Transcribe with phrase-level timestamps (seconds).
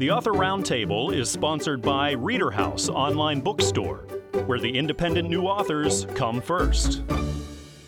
[0.00, 4.06] The Author Roundtable is sponsored by Reader House Online Bookstore,
[4.46, 7.02] where the independent new authors come first.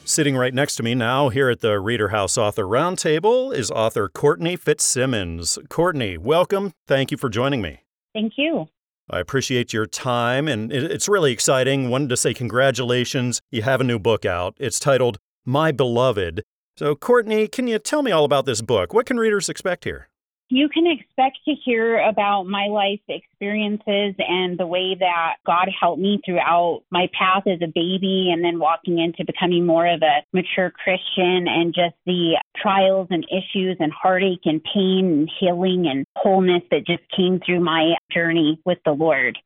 [0.05, 4.11] Sitting right next to me now here at the Reader House Author Roundtable is author
[4.11, 5.59] Courtney Fitzsimmons.
[5.71, 6.75] Courtney, welcome.
[6.87, 7.81] Thank you for joining me.
[8.13, 8.67] Thank you.
[9.09, 11.89] I appreciate your time, and it's really exciting.
[11.89, 13.41] Wanted to say congratulations.
[13.51, 14.55] You have a new book out.
[14.59, 16.43] It's titled My Beloved.
[16.77, 18.93] So, Courtney, can you tell me all about this book?
[18.93, 20.11] What can readers expect here?
[20.55, 26.03] You can expect to hear about my life experiences and the way that God helped
[26.03, 30.21] me throughout my path as a baby and then walking into becoming more of a
[30.35, 36.05] mature Christian and just the trials and issues and heartache and pain and healing and
[36.17, 39.39] wholeness that just came through my journey with the Lord.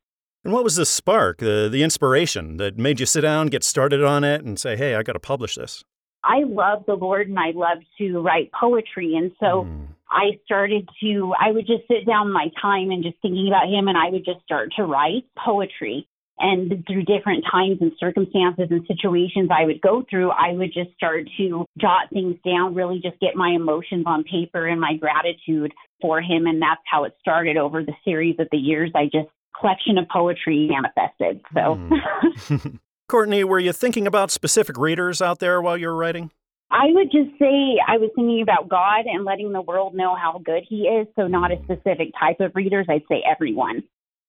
[0.43, 4.03] And what was the spark, the, the inspiration that made you sit down, get started
[4.03, 5.85] on it, and say, hey, I got to publish this?
[6.21, 9.15] I love the Lord and I love to write poetry.
[9.15, 9.87] And so mm.
[10.09, 13.87] I started to, I would just sit down my time and just thinking about Him
[13.87, 16.07] and I would just start to write poetry.
[16.39, 20.93] And through different times and circumstances and situations I would go through, I would just
[20.95, 25.73] start to jot things down, really just get my emotions on paper and my gratitude
[25.99, 26.45] for him.
[26.45, 28.91] And that's how it started over the series of the years.
[28.93, 31.41] I just collection of poetry manifested.
[31.53, 32.79] So mm.
[33.09, 36.31] Courtney, were you thinking about specific readers out there while you were writing?
[36.69, 40.41] I would just say I was thinking about God and letting the world know how
[40.43, 41.07] good He is.
[41.15, 42.87] So, not a specific type of readers.
[42.89, 43.83] I'd say everyone.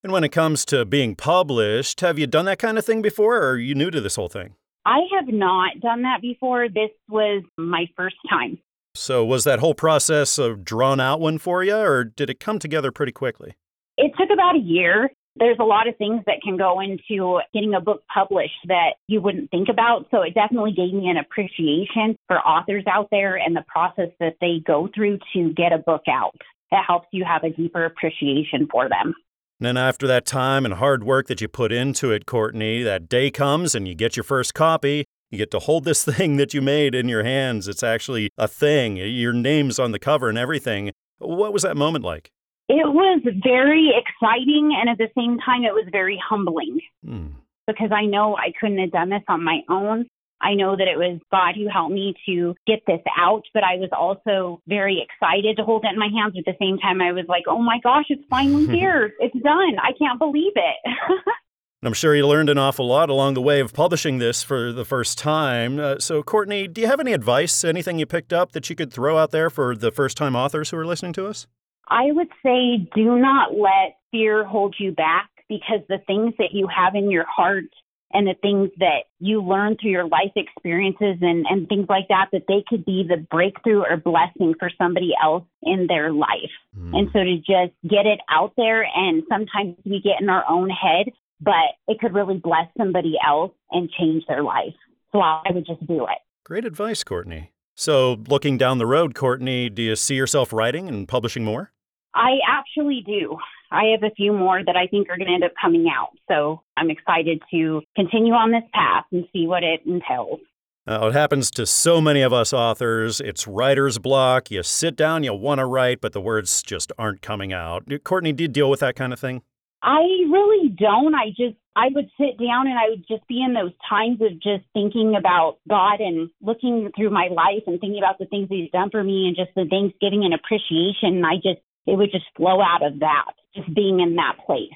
[0.04, 3.36] And when it comes to being published, have you done that kind of thing before,
[3.38, 4.54] or are you new to this whole thing?
[4.86, 6.68] I have not done that before.
[6.68, 8.58] This was my first time.
[8.94, 12.60] So, was that whole process a drawn out one for you, or did it come
[12.60, 13.56] together pretty quickly?
[13.96, 17.74] It took about a year there's a lot of things that can go into getting
[17.74, 20.06] a book published that you wouldn't think about.
[20.10, 24.36] So it definitely gave me an appreciation for authors out there and the process that
[24.40, 26.34] they go through to get a book out.
[26.70, 29.14] It helps you have a deeper appreciation for them.
[29.60, 33.08] And then after that time and hard work that you put into it, Courtney, that
[33.08, 35.04] day comes and you get your first copy.
[35.30, 37.66] You get to hold this thing that you made in your hands.
[37.66, 38.96] It's actually a thing.
[38.96, 40.92] Your name's on the cover and everything.
[41.18, 42.30] What was that moment like?
[42.68, 47.30] It was very exciting, and at the same time, it was very humbling mm.
[47.66, 50.06] because I know I couldn't have done this on my own.
[50.40, 53.76] I know that it was God who helped me to get this out, but I
[53.76, 56.34] was also very excited to hold it in my hands.
[56.38, 59.12] At the same time, I was like, oh my gosh, it's finally here.
[59.18, 59.76] it's done.
[59.82, 60.76] I can't believe it.
[61.82, 64.84] I'm sure you learned an awful lot along the way of publishing this for the
[64.84, 65.78] first time.
[65.78, 68.92] Uh, so, Courtney, do you have any advice, anything you picked up that you could
[68.92, 71.46] throw out there for the first time authors who are listening to us?
[71.88, 76.68] I would say do not let fear hold you back because the things that you
[76.68, 77.64] have in your heart
[78.12, 82.28] and the things that you learn through your life experiences and, and things like that,
[82.32, 86.52] that they could be the breakthrough or blessing for somebody else in their life.
[86.78, 86.98] Mm.
[86.98, 90.70] And so to just get it out there, and sometimes we get in our own
[90.70, 94.74] head, but it could really bless somebody else and change their life.
[95.12, 96.18] So I would just do it.
[96.44, 97.52] Great advice, Courtney.
[97.74, 101.72] So, looking down the road, Courtney, do you see yourself writing and publishing more?
[102.14, 103.36] I actually do.
[103.70, 106.10] I have a few more that I think are going to end up coming out.
[106.28, 110.40] So I'm excited to continue on this path and see what it entails.
[110.86, 113.20] Uh, it happens to so many of us authors.
[113.20, 114.50] It's writer's block.
[114.50, 117.84] You sit down, you want to write, but the words just aren't coming out.
[118.04, 119.42] Courtney, do you deal with that kind of thing?
[119.82, 121.14] I really don't.
[121.14, 124.40] I just, I would sit down and I would just be in those times of
[124.40, 128.70] just thinking about God and looking through my life and thinking about the things He's
[128.70, 131.18] done for me and just the Thanksgiving and appreciation.
[131.18, 134.68] And I just it would just flow out of that, just being in that place.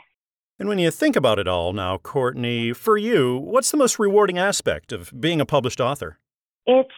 [0.58, 4.38] And when you think about it all now, Courtney, for you, what's the most rewarding
[4.38, 6.18] aspect of being a published author?
[6.66, 6.90] It's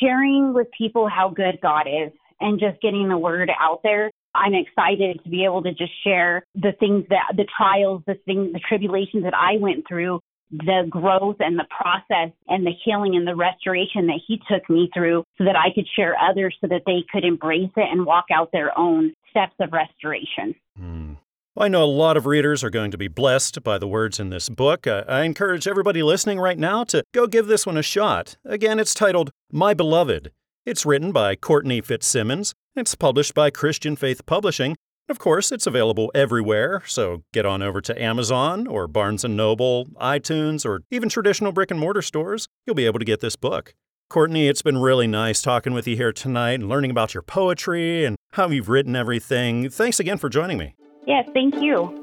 [0.00, 2.10] sharing with people how good God is
[2.40, 4.10] and just getting the word out there.
[4.34, 8.52] I'm excited to be able to just share the things that the trials, the things,
[8.52, 10.20] the tribulations that I went through,
[10.50, 14.90] the growth and the process and the healing and the restoration that he took me
[14.92, 18.26] through so that I could share others so that they could embrace it and walk
[18.32, 20.54] out their own steps of restoration.
[20.80, 21.16] Mm.
[21.54, 24.18] Well, I know a lot of readers are going to be blessed by the words
[24.18, 24.86] in this book.
[24.86, 28.36] Uh, I encourage everybody listening right now to go give this one a shot.
[28.44, 30.30] Again, it's titled My Beloved.
[30.64, 32.54] It's written by Courtney Fitzsimmons.
[32.74, 34.76] It's published by Christian Faith Publishing.
[35.08, 39.88] Of course, it's available everywhere, so get on over to Amazon or Barnes & Noble,
[40.00, 42.46] iTunes, or even traditional brick and mortar stores.
[42.64, 43.74] You'll be able to get this book.
[44.12, 48.04] Courtney, it's been really nice talking with you here tonight and learning about your poetry
[48.04, 49.70] and how you've written everything.
[49.70, 50.74] Thanks again for joining me.
[51.06, 51.98] Yes, thank you.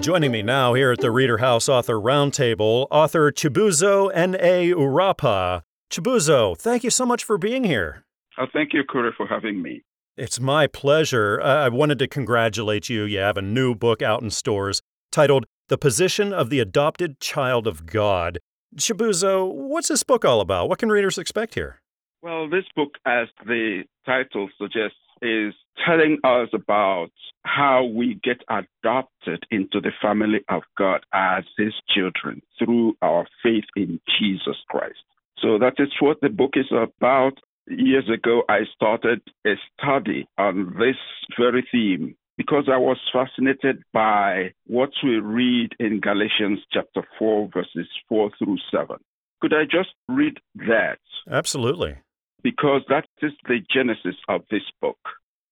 [0.00, 4.70] Joining me now here at the Reader House Author Roundtable, author Chibuzo N.A.
[4.70, 5.60] Urapa.
[5.90, 8.04] Chibuzo, thank you so much for being here.
[8.38, 9.82] Oh, thank you, Corey, for having me.
[10.16, 11.42] It's my pleasure.
[11.42, 13.02] I wanted to congratulate you.
[13.02, 14.80] You have a new book out in stores
[15.12, 18.38] titled the Position of the Adopted Child of God.
[18.76, 20.68] Chibuzo, what's this book all about?
[20.68, 21.80] What can readers expect here?
[22.22, 25.54] Well, this book, as the title suggests, is
[25.86, 27.10] telling us about
[27.44, 33.64] how we get adopted into the family of God as His children through our faith
[33.76, 34.98] in Jesus Christ.
[35.38, 37.38] So that is what the book is about.
[37.68, 40.96] Years ago, I started a study on this
[41.38, 47.88] very theme because I was fascinated by what we read in Galatians chapter 4, verses
[48.08, 48.96] 4 through 7.
[49.42, 51.00] Could I just read that?
[51.28, 51.96] Absolutely.
[52.42, 54.98] Because that is the genesis of this book.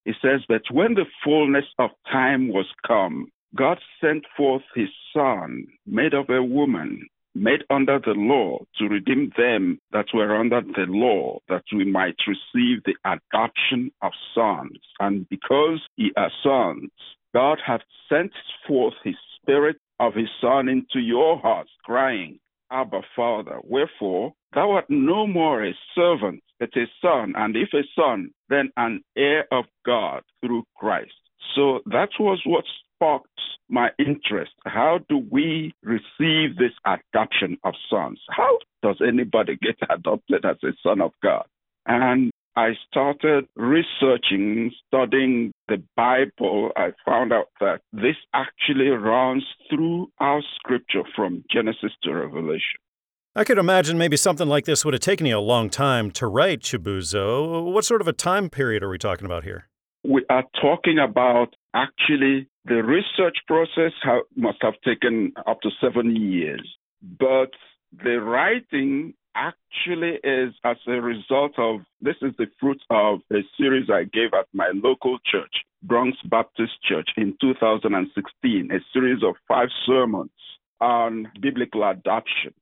[0.05, 5.67] It says that when the fullness of time was come, God sent forth his Son,
[5.87, 10.87] made of a woman, made under the law to redeem them that were under the
[10.89, 14.79] law, that we might receive the adoption of sons.
[15.01, 16.91] And because ye are sons,
[17.35, 18.33] God hath sent
[18.67, 22.39] forth his Spirit of his Son into your hearts, crying,
[22.71, 23.59] Abba, Father.
[23.63, 28.71] Wherefore, thou art no more a servant, but a son, and if a son, then
[28.77, 31.13] an heir of God through Christ.
[31.55, 32.65] So that was what
[32.97, 33.29] sparked
[33.69, 34.53] my interest.
[34.65, 38.21] How do we receive this adoption of sons?
[38.31, 41.47] How does anybody get adopted as a son of God?
[41.87, 46.71] And I started researching, studying the Bible.
[46.75, 52.81] I found out that this actually runs through our scripture from Genesis to Revelation.
[53.35, 56.27] I could imagine maybe something like this would have taken you a long time to
[56.27, 57.71] write, Chibuzo.
[57.71, 59.69] What sort of a time period are we talking about here?
[60.03, 63.93] We are talking about actually the research process
[64.35, 66.67] must have taken up to seven years,
[67.19, 67.51] but
[68.03, 73.89] the writing actually is as a result of this is the fruit of a series
[73.91, 75.53] I gave at my local church,
[75.83, 80.31] Bronx Baptist Church, in 2016, a series of five sermons
[80.81, 82.53] on biblical adoption.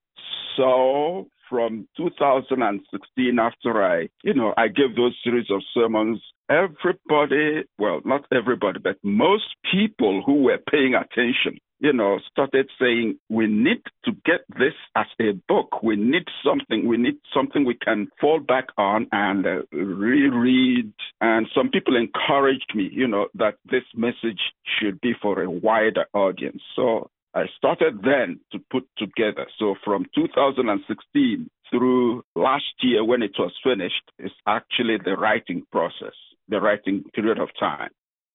[0.56, 6.21] So from 2016, after I, you know, I gave those series of sermons,
[6.51, 13.21] everybody, well, not everybody, but most people who were paying attention, you know, started saying,
[13.29, 15.81] we need to get this as a book.
[15.81, 16.89] We need something.
[16.89, 20.93] We need something we can fall back on and uh, reread.
[21.21, 26.06] And some people encouraged me, you know, that this message should be for a wider
[26.15, 26.62] audience.
[26.75, 29.47] So I started then to put together.
[29.59, 36.15] So from 2016 through last year when it was finished is actually the writing process,
[36.49, 37.91] the writing period of time.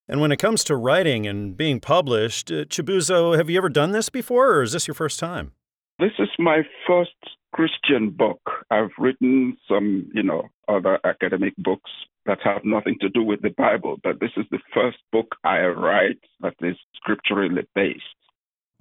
[0.10, 3.92] And when it comes to writing and being published, uh, Chibuzo, have you ever done
[3.92, 5.54] this before or is this your first time?
[6.00, 7.12] This is my first
[7.54, 8.42] Christian book.
[8.72, 11.92] I've written some, you know, other academic books
[12.26, 15.60] that have nothing to do with the Bible, but this is the first book I
[15.68, 18.04] write that is scripturally based.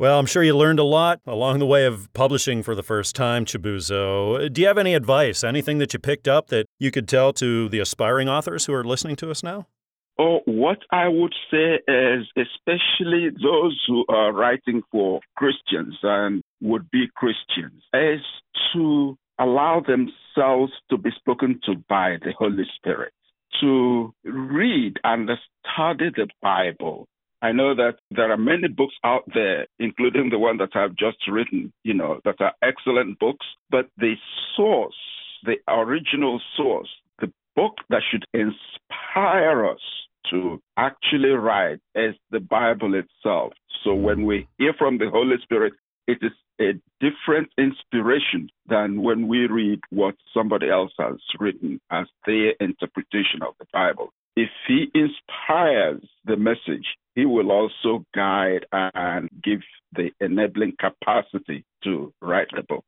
[0.00, 3.16] Well, I'm sure you learned a lot along the way of publishing for the first
[3.16, 4.52] time, Chibuzo.
[4.52, 7.68] Do you have any advice, anything that you picked up that you could tell to
[7.68, 9.66] the aspiring authors who are listening to us now?
[10.16, 16.88] Oh, what I would say is, especially those who are writing for Christians and would
[16.92, 18.20] be Christians, is
[18.74, 23.12] to allow themselves to be spoken to by the Holy Spirit,
[23.60, 25.28] to read and
[25.74, 27.08] study the Bible,
[27.40, 31.18] I know that there are many books out there, including the one that I've just
[31.30, 34.14] written, you know, that are excellent books, but the
[34.56, 34.96] source,
[35.44, 36.88] the original source,
[37.20, 39.80] the book that should inspire us
[40.30, 43.52] to actually write is the Bible itself.
[43.84, 45.74] So when we hear from the Holy Spirit,
[46.08, 52.06] it is a different inspiration than when we read what somebody else has written as
[52.26, 54.12] their interpretation of the Bible.
[54.40, 59.62] If he inspires the message, he will also guide and give
[59.96, 62.84] the enabling capacity to write the book.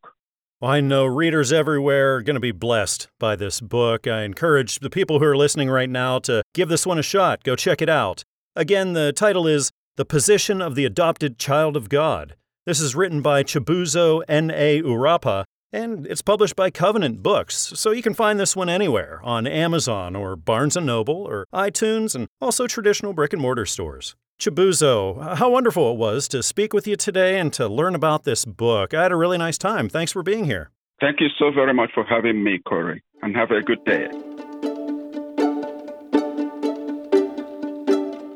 [0.61, 4.07] Well, I know readers everywhere are going to be blessed by this book.
[4.07, 7.43] I encourage the people who are listening right now to give this one a shot.
[7.43, 8.23] Go check it out.
[8.55, 12.37] Again, the title is The Position of the Adopted Child of God.
[12.65, 14.83] This is written by Chibuzo N.A.
[14.83, 19.47] Urapa And it's published by Covenant Books, so you can find this one anywhere on
[19.47, 24.17] Amazon or Barnes & Noble or iTunes and also traditional brick and mortar stores.
[24.41, 28.45] Chibuzo, how wonderful it was to speak with you today and to learn about this
[28.45, 28.95] book.
[28.95, 29.89] I had a really nice time.
[29.89, 30.71] Thanks for being here.
[31.01, 34.09] Thank you so very much for having me, Corey, and have a good day.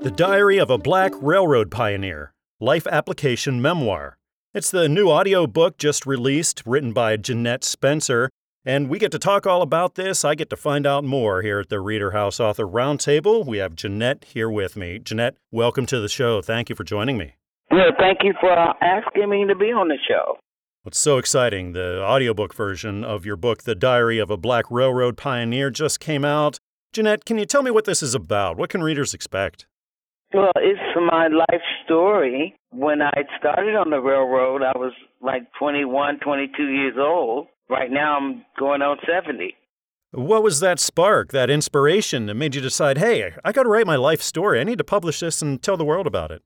[0.03, 4.19] The Diary of a Black Railroad Pioneer Life Application Memoir.
[4.54, 8.30] It's the new audio book just released, written by Jeanette Spencer.
[8.64, 10.25] And we get to talk all about this.
[10.25, 13.44] I get to find out more here at the Reader House Author Roundtable.
[13.44, 15.00] We have Jeanette here with me.
[15.00, 16.40] Jeanette, welcome to the show.
[16.40, 17.34] Thank you for joining me.
[17.73, 20.38] Well, thank you for asking me to be on the show.
[20.84, 21.73] What's so exciting?
[21.73, 26.25] The audiobook version of your book, The Diary of a Black Railroad Pioneer, just came
[26.25, 26.58] out.
[26.92, 28.56] Jeanette, can you tell me what this is about?
[28.56, 29.66] What can readers expect?
[30.35, 32.57] Well, it's my life story.
[32.73, 37.47] When I started on the railroad, I was like 21, 22 years old.
[37.71, 39.55] Right now, I'm going on 70.
[40.11, 43.87] What was that spark, that inspiration that made you decide, hey, I got to write
[43.87, 44.61] my life story.
[44.61, 46.43] I need to publish this and tell the world about it?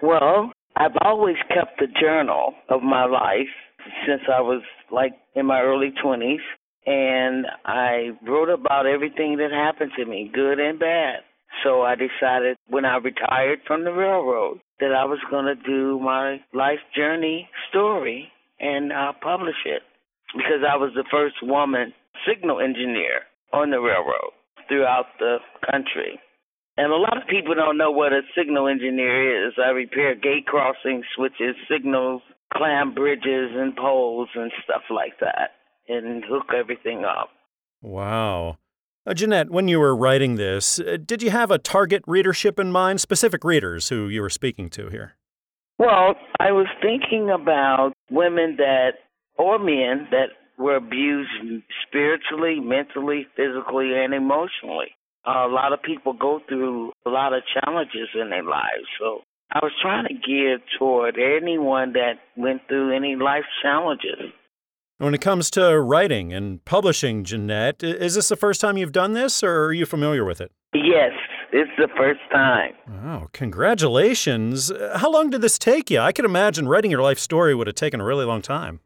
[0.00, 3.52] Well, I've always kept a journal of my life
[4.06, 6.36] since I was like in my early 20s.
[6.86, 11.20] And I wrote about everything that happened to me, good and bad.
[11.64, 16.00] So I decided when I retired from the railroad that I was going to do
[16.00, 18.28] my life journey story
[18.58, 19.82] and uh, publish it
[20.34, 21.92] because I was the first woman
[22.26, 24.32] signal engineer on the railroad
[24.68, 25.38] throughout the
[25.70, 26.18] country.
[26.76, 29.54] And a lot of people don't know what a signal engineer is.
[29.58, 32.22] I repair gate crossings, switches, signals,
[32.54, 35.50] clamp bridges and poles and stuff like that
[35.88, 37.28] and hook everything up.
[37.82, 38.58] Wow.
[39.04, 42.70] Uh, Jeanette, when you were writing this, uh, did you have a target readership in
[42.70, 45.16] mind, specific readers who you were speaking to here?
[45.76, 48.90] Well, I was thinking about women that,
[49.36, 51.30] or men that were abused
[51.84, 54.94] spiritually, mentally, physically, and emotionally.
[55.26, 58.86] Uh, a lot of people go through a lot of challenges in their lives.
[59.00, 64.30] So I was trying to gear toward anyone that went through any life challenges.
[65.02, 69.14] When it comes to writing and publishing, Jeanette, is this the first time you've done
[69.14, 70.52] this or are you familiar with it?
[70.72, 71.10] Yes,
[71.52, 72.74] it's the first time.
[73.04, 74.70] Oh, congratulations.
[74.94, 75.98] How long did this take you?
[75.98, 78.78] I can imagine writing your life story would have taken a really long time.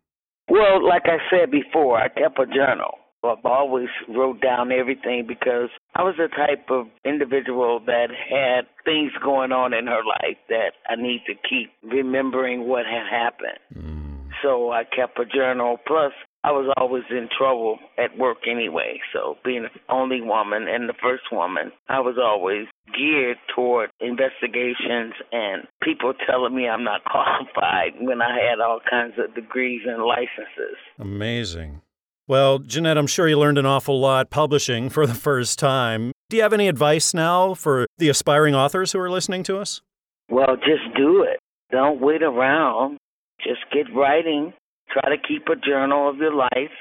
[0.48, 2.94] Well, like I said before, I kept a journal.
[3.22, 9.12] I've always wrote down everything because I was the type of individual that had things
[9.22, 13.58] going on in her life that I need to keep remembering what had happened.
[13.76, 13.95] Mm
[14.42, 15.78] so I kept a journal.
[15.86, 16.12] Plus,
[16.44, 19.00] I was always in trouble at work anyway.
[19.12, 22.66] So, being the only woman and the first woman, I was always
[22.96, 29.14] geared toward investigations and people telling me I'm not qualified when I had all kinds
[29.18, 30.76] of degrees and licenses.
[30.98, 31.82] Amazing.
[32.28, 36.12] Well, Jeanette, I'm sure you learned an awful lot publishing for the first time.
[36.28, 39.80] Do you have any advice now for the aspiring authors who are listening to us?
[40.28, 41.38] Well, just do it.
[41.70, 42.98] Don't wait around.
[43.46, 44.52] Just get writing.
[44.90, 46.76] Try to keep a journal of your life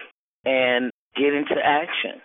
[0.46, 2.22] and get into action.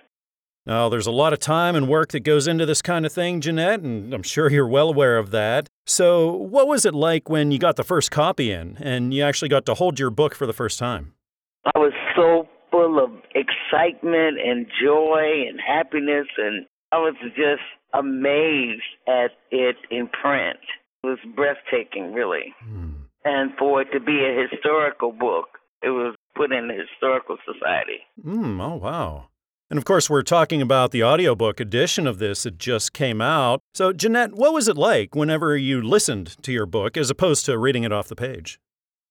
[0.66, 3.40] Now, there's a lot of time and work that goes into this kind of thing,
[3.40, 5.68] Jeanette, and I'm sure you're well aware of that.
[5.87, 9.49] So, what was it like when you got the first copy in and you actually
[9.49, 11.14] got to hold your book for the first time?
[11.75, 17.62] I was so full of excitement and joy and happiness, and I was just
[17.94, 20.59] amazed at it in print.
[21.02, 22.54] It was breathtaking, really.
[22.62, 25.58] Hmm and for it to be a historical book.
[25.82, 28.00] It was put in the Historical Society.
[28.24, 29.28] Mm, oh, wow.
[29.70, 33.60] And of course, we're talking about the audiobook edition of this that just came out.
[33.72, 37.56] So, Jeanette, what was it like whenever you listened to your book as opposed to
[37.56, 38.58] reading it off the page?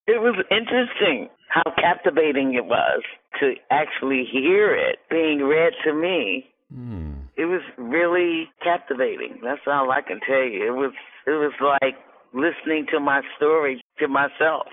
[0.06, 3.02] It was interesting how captivating it was
[3.40, 6.46] to actually hear it being read to me.
[6.76, 7.30] Mm.
[7.38, 9.40] It was really captivating.
[9.42, 10.68] That's all I can tell you.
[10.68, 10.92] It was
[11.26, 11.96] it was like
[12.34, 14.68] listening to my story to myself.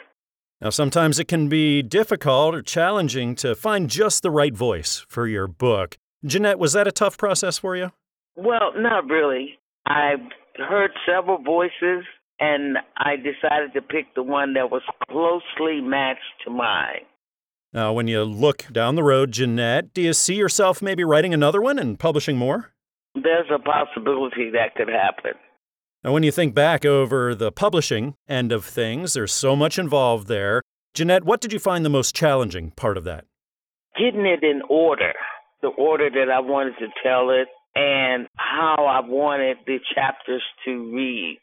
[0.60, 5.26] Now, sometimes it can be difficult or challenging to find just the right voice for
[5.26, 5.98] your book.
[6.24, 7.92] Jeanette, was that a tough process for you?
[8.36, 9.58] Well, not really.
[9.86, 10.20] I've
[10.56, 12.04] heard several voices,
[12.40, 17.04] and I decided to pick the one that was closely matched to mine.
[17.72, 21.60] Now, when you look down the road, Jeanette, do you see yourself maybe writing another
[21.60, 22.72] one and publishing more?
[23.14, 25.32] There's a possibility that could happen.
[26.06, 30.28] Now, when you think back over the publishing end of things, there's so much involved
[30.28, 30.62] there.
[30.94, 33.24] Jeanette, what did you find the most challenging part of that?
[33.98, 35.14] Getting it in order,
[35.62, 40.94] the order that I wanted to tell it, and how I wanted the chapters to
[40.94, 41.40] read.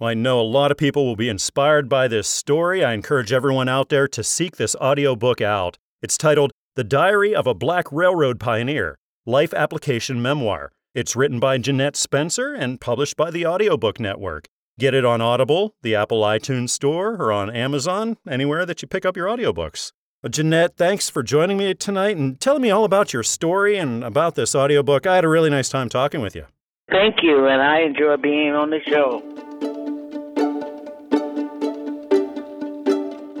[0.00, 2.84] Well, I know a lot of people will be inspired by this story.
[2.84, 5.78] I encourage everyone out there to seek this audiobook out.
[6.02, 10.72] It's titled The Diary of a Black Railroad Pioneer, Life Application Memoir.
[10.92, 14.48] It's written by Jeanette Spencer and published by the Audiobook Network.
[14.76, 19.06] Get it on Audible, the Apple iTunes Store, or on Amazon, anywhere that you pick
[19.06, 19.92] up your audiobooks.
[20.20, 24.02] Well, Jeanette, thanks for joining me tonight and telling me all about your story and
[24.02, 25.06] about this audiobook.
[25.06, 26.46] I had a really nice time talking with you.
[26.90, 29.22] Thank you, and I enjoy being on the show.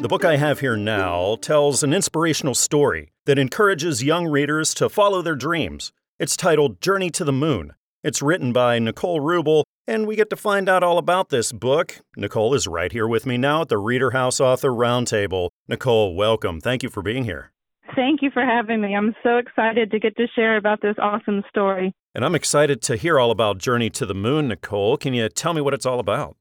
[0.00, 4.88] The book I have here now tells an inspirational story that encourages young readers to
[4.88, 5.90] follow their dreams.
[6.20, 7.72] It's titled Journey to the Moon.
[8.04, 12.02] It's written by Nicole Rubel, and we get to find out all about this book.
[12.14, 15.48] Nicole is right here with me now at the Reader House Author Roundtable.
[15.66, 16.60] Nicole, welcome.
[16.60, 17.52] Thank you for being here.
[17.96, 18.94] Thank you for having me.
[18.94, 21.94] I'm so excited to get to share about this awesome story.
[22.14, 24.98] And I'm excited to hear all about Journey to the Moon, Nicole.
[24.98, 26.36] Can you tell me what it's all about?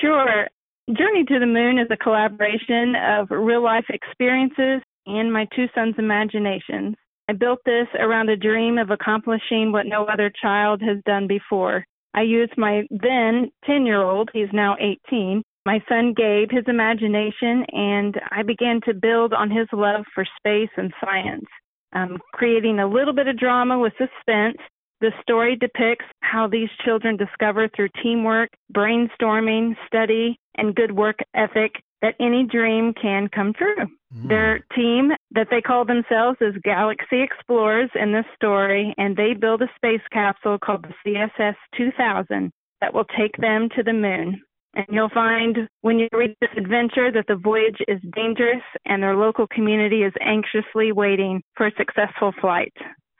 [0.00, 0.48] Sure.
[0.88, 5.94] Journey to the Moon is a collaboration of real life experiences and my two sons'
[5.98, 6.96] imaginations.
[7.30, 11.84] I built this around a dream of accomplishing what no other child has done before.
[12.12, 17.64] I used my then 10 year old, he's now 18, my son Gabe, his imagination,
[17.70, 21.44] and I began to build on his love for space and science,
[21.92, 24.58] um, creating a little bit of drama with suspense.
[25.00, 31.74] The story depicts how these children discover through teamwork, brainstorming, study, and good work ethic
[32.02, 33.86] that any dream can come true.
[34.14, 34.28] Mm.
[34.28, 39.62] Their team that they call themselves is Galaxy Explorers in this story, and they build
[39.62, 44.42] a space capsule called the CSS 2000 that will take them to the moon.
[44.74, 49.16] And you'll find when you read this adventure that the voyage is dangerous and their
[49.16, 52.72] local community is anxiously waiting for a successful flight.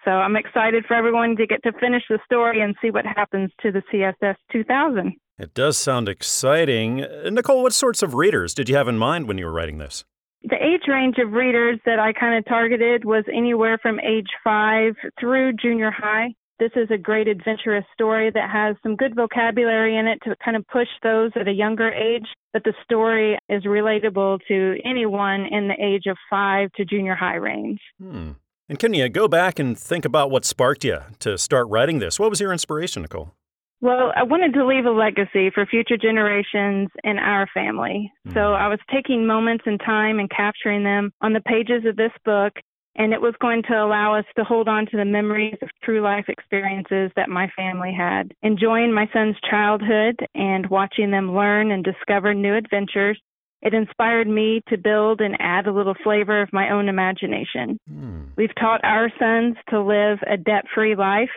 [0.05, 3.51] So I'm excited for everyone to get to finish the story and see what happens
[3.63, 5.15] to the CSS 2000.
[5.41, 6.97] It does sound exciting.
[7.25, 10.05] Nicole, what sorts of readers did you have in mind when you were writing this?
[10.43, 14.97] The age range of readers that I kind of targeted was anywhere from age five
[15.19, 16.35] through junior high.
[16.59, 20.59] This is a great adventurous story that has some good vocabulary in it to kind
[20.59, 25.69] of push those at a younger age, but the story is relatable to anyone in
[25.69, 27.81] the age of five to junior high range.
[27.99, 28.33] Hmm.
[28.69, 32.21] And can you go back and think about what sparked you to start writing this?
[32.21, 33.33] What was your inspiration, Nicole?
[33.81, 38.13] Well, I wanted to leave a legacy for future generations in our family.
[38.27, 38.37] Mm-hmm.
[38.37, 42.13] So I was taking moments in time and capturing them on the pages of this
[42.25, 42.53] book,
[42.97, 46.03] and it was going to allow us to hold on to the memories of true
[46.03, 48.33] life experiences that my family had.
[48.43, 53.19] Enjoying my son's childhood and watching them learn and discover new adventures
[53.63, 57.79] it inspired me to build and add a little flavor of my own imagination.
[57.91, 58.29] Mm.
[58.37, 61.31] We've taught our sons to live a debt free life.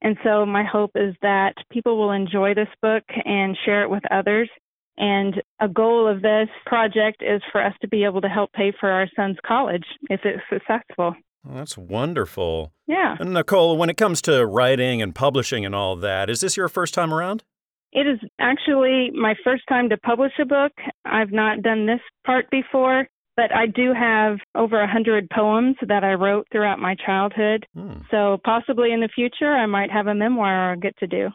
[0.00, 4.02] And so my hope is that people will enjoy this book and share it with
[4.10, 4.48] others.
[4.96, 8.72] And a goal of this project is for us to be able to help pay
[8.78, 11.14] for our son's college if it's successful.
[11.44, 12.72] Well, that's wonderful.
[12.86, 13.16] Yeah.
[13.18, 16.68] And Nicole, when it comes to writing and publishing and all that, is this your
[16.68, 17.44] first time around?
[17.92, 20.72] It is actually my first time to publish a book.
[21.04, 23.06] I've not done this part before,
[23.38, 27.66] but I do have over a hundred poems that I wrote throughout my childhood.
[27.72, 28.00] Hmm.
[28.10, 31.28] So possibly in the future, I might have a memoir I'll get to do.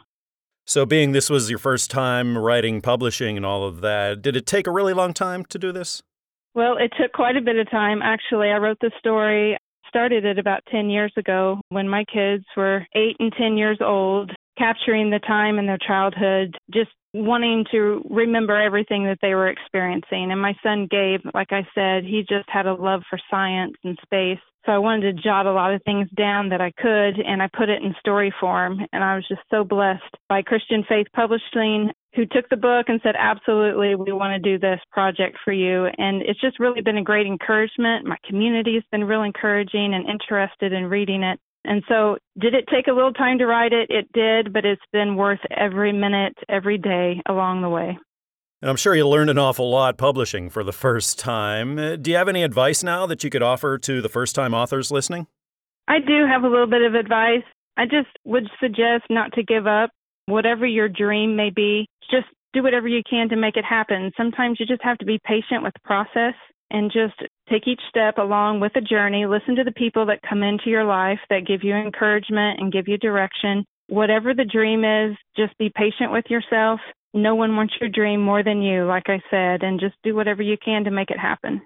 [0.65, 4.45] So, being this was your first time writing, publishing, and all of that, did it
[4.45, 6.01] take a really long time to do this?
[6.55, 8.01] Well, it took quite a bit of time.
[8.01, 12.85] Actually, I wrote the story, started it about 10 years ago when my kids were
[12.95, 18.59] 8 and 10 years old capturing the time in their childhood, just wanting to remember
[18.59, 20.31] everything that they were experiencing.
[20.31, 23.97] And my son Gabe, like I said, he just had a love for science and
[24.01, 24.39] space.
[24.65, 27.49] So I wanted to jot a lot of things down that I could, and I
[27.55, 28.79] put it in story form.
[28.93, 33.01] And I was just so blessed by Christian Faith Publishing, who took the book and
[33.03, 35.87] said, Absolutely, we want to do this project for you.
[35.97, 38.05] And it's just really been a great encouragement.
[38.05, 41.39] My community has been real encouraging and interested in reading it.
[41.65, 43.89] And so, did it take a little time to write it?
[43.89, 47.97] It did, but it's been worth every minute, every day along the way.
[48.61, 51.77] And I'm sure you learned an awful lot publishing for the first time.
[51.77, 54.53] Uh, do you have any advice now that you could offer to the first time
[54.53, 55.27] authors listening?
[55.87, 57.43] I do have a little bit of advice.
[57.75, 59.89] I just would suggest not to give up.
[60.27, 64.11] Whatever your dream may be, just do whatever you can to make it happen.
[64.15, 66.35] Sometimes you just have to be patient with the process
[66.71, 67.19] and just
[67.53, 69.25] take each step along with the journey.
[69.25, 72.87] Listen to the people that come into your life that give you encouragement and give
[72.87, 73.63] you direction.
[73.87, 76.79] Whatever the dream is, just be patient with yourself.
[77.13, 80.41] No one wants your dream more than you, like I said, and just do whatever
[80.41, 81.61] you can to make it happen.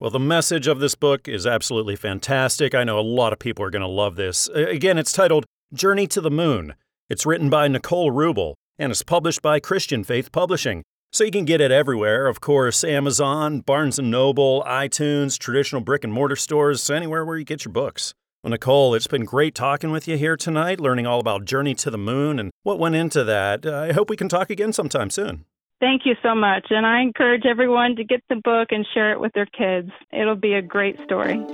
[0.00, 2.74] Well, the message of this book is absolutely fantastic.
[2.74, 4.48] I know a lot of people are going to love this.
[4.48, 6.74] Again, it's titled Journey to the Moon.
[7.08, 10.82] It's written by Nicole Rubel and is published by Christian Faith Publishing.
[11.12, 12.28] So you can get it everywhere.
[12.28, 17.44] Of course, Amazon, Barnes & Noble, iTunes, traditional brick and mortar stores, anywhere where you
[17.44, 18.14] get your books.
[18.44, 21.90] Well, Nicole, it's been great talking with you here tonight, learning all about Journey to
[21.90, 23.66] the Moon and what went into that.
[23.66, 25.44] I hope we can talk again sometime soon.
[25.80, 26.68] Thank you so much.
[26.70, 29.90] And I encourage everyone to get the book and share it with their kids.
[30.12, 31.44] It'll be a great story.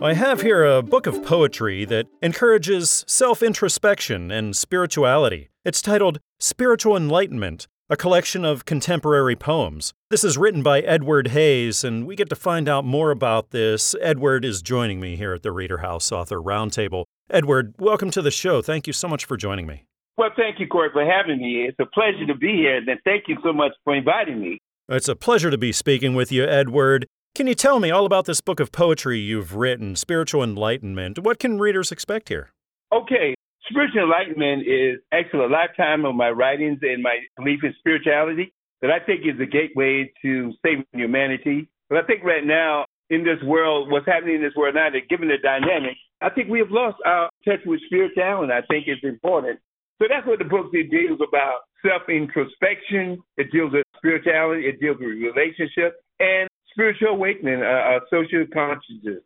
[0.00, 5.48] I have here a book of poetry that encourages self introspection and spirituality.
[5.64, 9.92] It's titled Spiritual Enlightenment, a collection of contemporary poems.
[10.08, 13.96] This is written by Edward Hayes, and we get to find out more about this.
[14.00, 17.02] Edward is joining me here at the Reader House Author Roundtable.
[17.28, 18.62] Edward, welcome to the show.
[18.62, 19.82] Thank you so much for joining me.
[20.16, 21.66] Well, thank you, Corey, for having me.
[21.68, 24.58] It's a pleasure to be here, and thank you so much for inviting me.
[24.88, 27.08] It's a pleasure to be speaking with you, Edward.
[27.34, 31.20] Can you tell me all about this book of poetry you've written, Spiritual Enlightenment?
[31.20, 32.50] What can readers expect here?
[32.92, 33.34] Okay.
[33.70, 38.90] Spiritual enlightenment is actually a lifetime of my writings and my belief in spirituality that
[38.90, 41.68] I think is a gateway to saving humanity.
[41.88, 45.08] But I think right now, in this world, what's happening in this world now, that
[45.08, 48.52] given the dynamic, I think we have lost our touch with spirituality.
[48.52, 49.60] I think it's important.
[50.00, 53.18] So that's what the book deals about self introspection.
[53.36, 54.66] It deals with spirituality.
[54.66, 55.96] It deals with relationships.
[56.20, 59.20] And spiritual awakening, uh, social consciousness.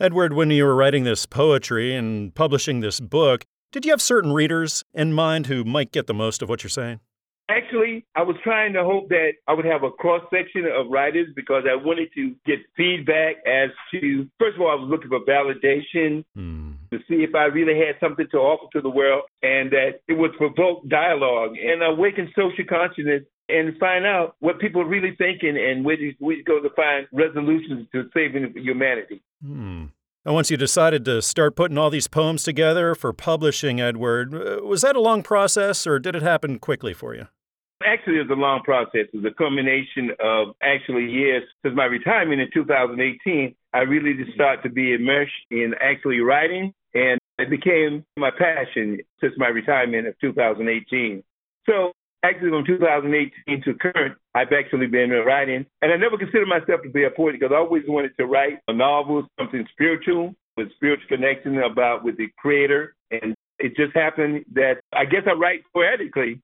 [0.00, 4.32] Edward, when you were writing this poetry and publishing this book, did you have certain
[4.32, 7.00] readers in mind who might get the most of what you're saying?
[7.50, 11.28] Actually, I was trying to hope that I would have a cross section of writers
[11.36, 15.20] because I wanted to get feedback as to, first of all, I was looking for
[15.20, 16.74] validation mm.
[16.90, 20.14] to see if I really had something to offer to the world and that it
[20.14, 25.56] would provoke dialogue and awaken social consciousness and find out what people are really thinking
[25.56, 29.22] and where we go to find resolutions to saving humanity.
[29.44, 29.86] Hmm.
[30.24, 34.62] And once you decided to start putting all these poems together for publishing, Edward, uh,
[34.62, 37.28] was that a long process or did it happen quickly for you?
[37.84, 39.06] Actually, it was a long process.
[39.12, 43.54] It was a culmination of actually years since my retirement in 2018.
[43.72, 48.98] I really just started to be immersed in actually writing, and it became my passion
[49.20, 51.22] since my retirement of 2018.
[51.66, 51.92] So
[52.24, 56.90] actually from 2018 to current, I've actually been writing, and I never considered myself to
[56.90, 61.08] be a poet because I always wanted to write a novel, something spiritual, with spiritual
[61.08, 62.94] connection about with the creator.
[63.10, 66.40] And it just happened that I guess I write poetically.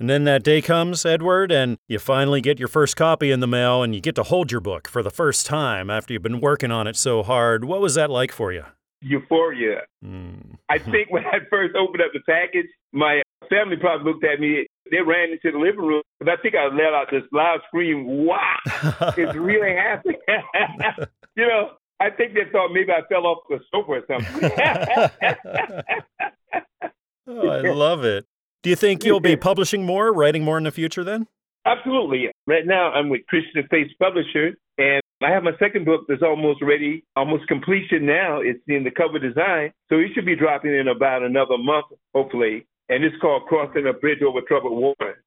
[0.00, 3.48] And then that day comes, Edward, and you finally get your first copy in the
[3.48, 6.40] mail and you get to hold your book for the first time after you've been
[6.40, 7.64] working on it so hard.
[7.64, 8.64] What was that like for you?
[9.00, 9.82] Euphoria.
[10.04, 10.56] Mm.
[10.68, 14.66] I think when I first opened up the package, my family probably looked at me
[14.90, 16.02] they ran into the living room.
[16.18, 18.56] But I think I let out this loud scream, wow,
[19.16, 20.18] it's really happening.
[21.36, 21.70] you know,
[22.00, 24.50] I think they thought maybe I fell off the sofa or something.
[27.26, 28.26] oh, I love it.
[28.62, 31.26] Do you think you'll be publishing more, writing more in the future then?
[31.64, 32.30] Absolutely.
[32.46, 36.62] Right now, I'm with Christian Faith Publishers, and I have my second book that's almost
[36.62, 38.40] ready, almost completion now.
[38.40, 39.72] It's in the cover design.
[39.88, 43.92] So it should be dropping in about another month, hopefully and it's called Crossing a
[43.92, 45.22] Bridge Over Troubled Water.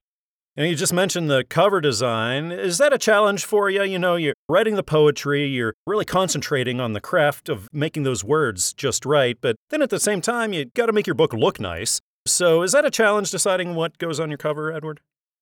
[0.57, 2.51] And you just mentioned the cover design.
[2.51, 3.83] Is that a challenge for you?
[3.83, 8.23] You know, you're writing the poetry, you're really concentrating on the craft of making those
[8.23, 11.33] words just right, but then at the same time, you got to make your book
[11.33, 12.01] look nice.
[12.27, 14.99] So is that a challenge deciding what goes on your cover, Edward?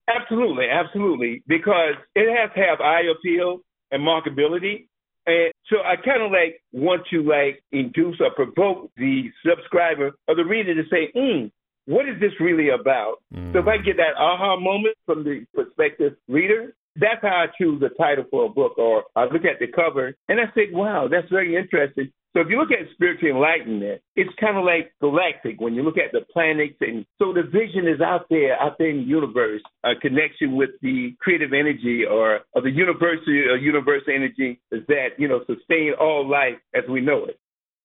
[0.07, 4.87] Absolutely, absolutely, because it has to have eye appeal and markability.
[5.25, 10.35] And so I kind of like want to like induce or provoke the subscriber or
[10.35, 11.51] the reader to say, mm,
[11.89, 13.15] what is this really about?
[13.33, 13.51] Mm.
[13.51, 17.81] So if I get that aha moment from the prospective reader, that's how I choose
[17.81, 21.07] a title for a book, or I look at the cover and I say, wow,
[21.09, 22.11] that's very interesting.
[22.33, 25.97] So if you look at spiritual enlightenment, it's kind of like galactic when you look
[25.97, 26.75] at the planets.
[26.79, 30.69] And so the vision is out there, out there in the universe, a connection with
[30.83, 36.29] the creative energy or, or the universal, or universal energy that, you know, sustain all
[36.29, 37.39] life as we know it.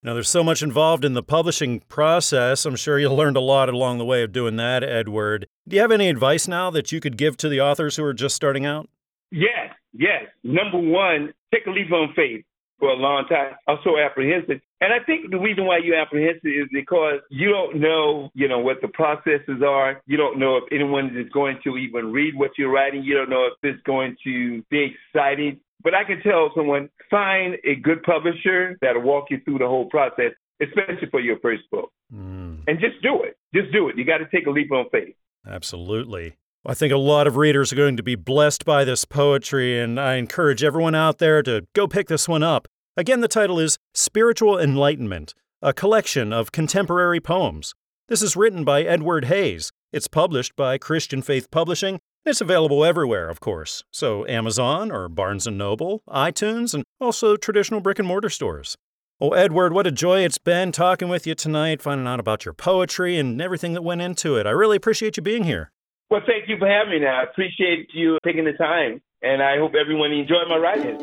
[0.05, 2.63] Now, there's so much involved in the publishing process.
[2.67, 5.47] I'm sure you learned a lot along the way of doing that, Edward.
[5.67, 8.13] Do you have any advice now that you could give to the authors who are
[8.13, 8.87] just starting out?
[9.31, 10.25] Yes, yes.
[10.43, 12.45] Number one, take a leap on faith
[12.79, 13.53] for a long time.
[13.67, 14.61] I'm so apprehensive.
[14.81, 18.59] And I think the reason why you're apprehensive is because you don't know, you know,
[18.59, 20.01] what the processes are.
[20.05, 23.03] You don't know if anyone is going to even read what you're writing.
[23.03, 25.59] You don't know if it's going to be exciting.
[25.83, 29.85] But I can tell someone find a good publisher that'll walk you through the whole
[29.85, 31.91] process, especially for your first book.
[32.13, 32.63] Mm.
[32.67, 33.37] And just do it.
[33.53, 33.97] Just do it.
[33.97, 35.15] You got to take a leap on faith.
[35.47, 36.35] Absolutely.
[36.67, 39.99] I think a lot of readers are going to be blessed by this poetry, and
[39.99, 42.67] I encourage everyone out there to go pick this one up.
[42.97, 47.75] Again, the title is Spiritual Enlightenment, a collection of contemporary poems.
[48.07, 49.71] This is written by Edward Hayes.
[49.93, 51.99] It's published by Christian Faith Publishing.
[52.25, 53.83] It's available everywhere, of course.
[53.91, 58.75] So Amazon or Barnes & Noble, iTunes, and also traditional brick and mortar stores.
[59.21, 62.55] Oh, Edward, what a joy it's been talking with you tonight, finding out about your
[62.55, 64.47] poetry and everything that went into it.
[64.47, 65.71] I really appreciate you being here.
[66.09, 67.07] Well, thank you for having me.
[67.07, 70.97] I appreciate you taking the time, and I hope everyone enjoyed my writing.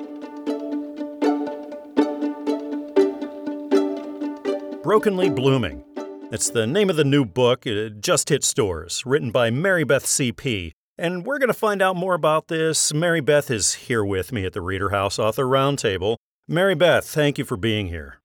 [4.83, 5.85] Brokenly Blooming.
[6.33, 7.67] It's the name of the new book.
[7.67, 10.73] It just hit stores, written by Mary Beth C.P.
[10.97, 12.95] And we're going to find out more about this.
[12.95, 16.17] Mary Beth is here with me at the Reader House Author Roundtable.
[16.49, 18.22] Mary Beth, thank you for being here.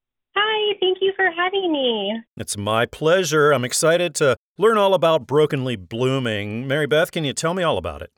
[1.28, 2.24] Hi, thank you for having me.
[2.38, 3.52] It's my pleasure.
[3.52, 6.68] I'm excited to learn all about Brokenly Blooming.
[6.68, 8.12] Mary Beth, can you tell me all about it?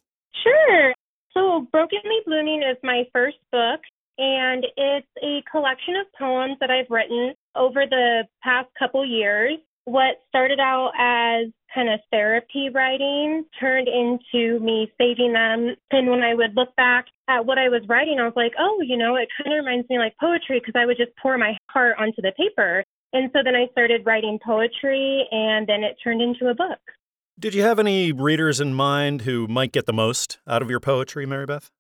[0.43, 0.93] Sure.
[1.33, 3.81] So, Brokenly Blooming is my first book,
[4.17, 9.57] and it's a collection of poems that I've written over the past couple years.
[9.85, 15.75] What started out as kind of therapy writing turned into me saving them.
[15.91, 18.81] And when I would look back at what I was writing, I was like, oh,
[18.83, 21.57] you know, it kind of reminds me like poetry because I would just pour my
[21.69, 22.83] heart onto the paper.
[23.13, 26.79] And so then I started writing poetry, and then it turned into a book.
[27.39, 30.79] Did you have any readers in mind who might get the most out of your
[30.79, 31.71] poetry, Mary Beth?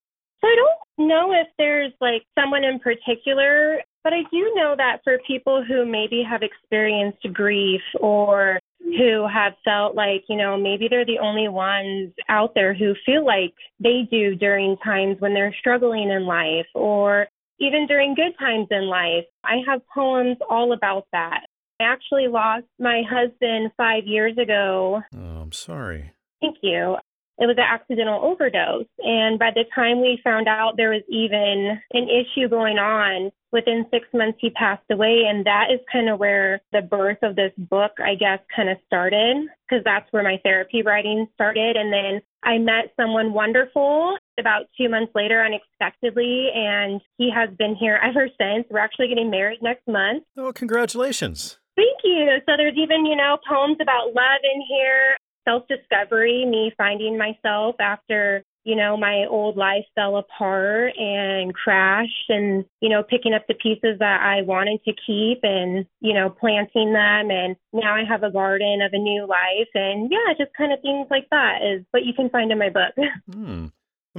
[0.41, 3.81] So I don't know if there's like someone in particular.
[4.03, 9.53] But I do know that for people who maybe have experienced grief or who have
[9.65, 14.07] felt like, you know, maybe they're the only ones out there who feel like they
[14.09, 17.27] do during times when they're struggling in life or
[17.59, 19.25] even during good times in life.
[19.43, 21.41] I have poems all about that.
[21.79, 25.01] I actually lost my husband five years ago.
[25.15, 26.11] Oh, I'm sorry.
[26.41, 26.97] Thank you
[27.39, 28.85] it was an accidental overdose.
[28.99, 33.85] And by the time we found out there was even an issue going on, within
[33.89, 35.23] six months he passed away.
[35.27, 38.77] And that is kind of where the birth of this book, I guess, kind of
[38.85, 41.77] started, because that's where my therapy writing started.
[41.77, 47.75] And then I met someone wonderful about two months later unexpectedly, and he has been
[47.75, 48.65] here ever since.
[48.69, 50.23] We're actually getting married next month.
[50.37, 51.59] Oh, congratulations.
[51.75, 52.39] Thank you.
[52.45, 55.15] So there's even, you know, poems about love in here
[55.49, 62.29] self discovery, me finding myself after, you know, my old life fell apart and crashed
[62.29, 66.29] and, you know, picking up the pieces that I wanted to keep and, you know,
[66.29, 67.31] planting them.
[67.31, 69.69] And now I have a garden of a new life.
[69.73, 72.69] And yeah, just kind of things like that is what you can find in my
[72.69, 72.93] book.
[73.31, 73.67] Hmm.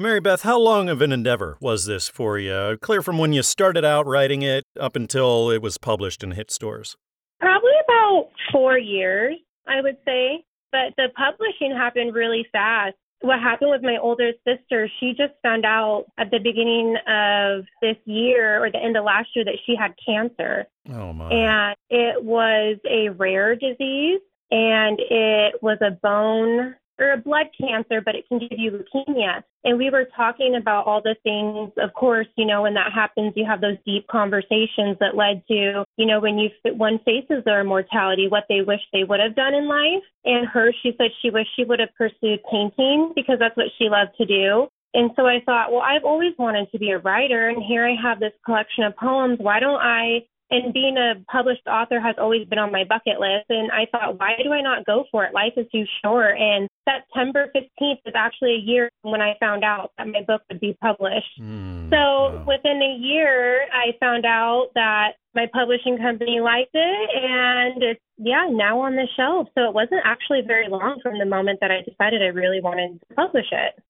[0.00, 2.78] Mary Beth, how long of an endeavor was this for you?
[2.80, 6.50] Clear from when you started out writing it up until it was published and hit
[6.50, 6.96] stores?
[7.38, 9.36] Probably about four years,
[9.68, 10.42] I would say.
[10.72, 12.96] But the publishing happened really fast.
[13.20, 17.96] What happened with my older sister, she just found out at the beginning of this
[18.06, 20.66] year or the end of last year that she had cancer.
[20.90, 21.28] Oh, my.
[21.28, 28.00] And it was a rare disease and it was a bone or a blood cancer,
[28.04, 29.42] but it can give you leukemia.
[29.64, 31.72] And we were talking about all the things.
[31.82, 35.84] Of course, you know, when that happens, you have those deep conversations that led to,
[35.96, 39.54] you know, when you one faces their mortality, what they wish they would have done
[39.54, 40.04] in life.
[40.24, 43.88] And her, she said she wished she would have pursued painting because that's what she
[43.88, 44.68] loved to do.
[44.92, 47.94] And so I thought, well, I've always wanted to be a writer, and here I
[48.02, 49.38] have this collection of poems.
[49.40, 53.46] Why don't I and being a published author has always been on my bucket list.
[53.48, 55.32] And I thought, why do I not go for it?
[55.32, 56.36] Life is too short.
[56.38, 60.60] And September 15th is actually a year when I found out that my book would
[60.60, 61.40] be published.
[61.40, 62.44] Mm, so wow.
[62.46, 67.10] within a year, I found out that my publishing company liked it.
[67.14, 69.48] And it's, yeah, now on the shelf.
[69.54, 73.00] So it wasn't actually very long from the moment that I decided I really wanted
[73.08, 73.82] to publish it.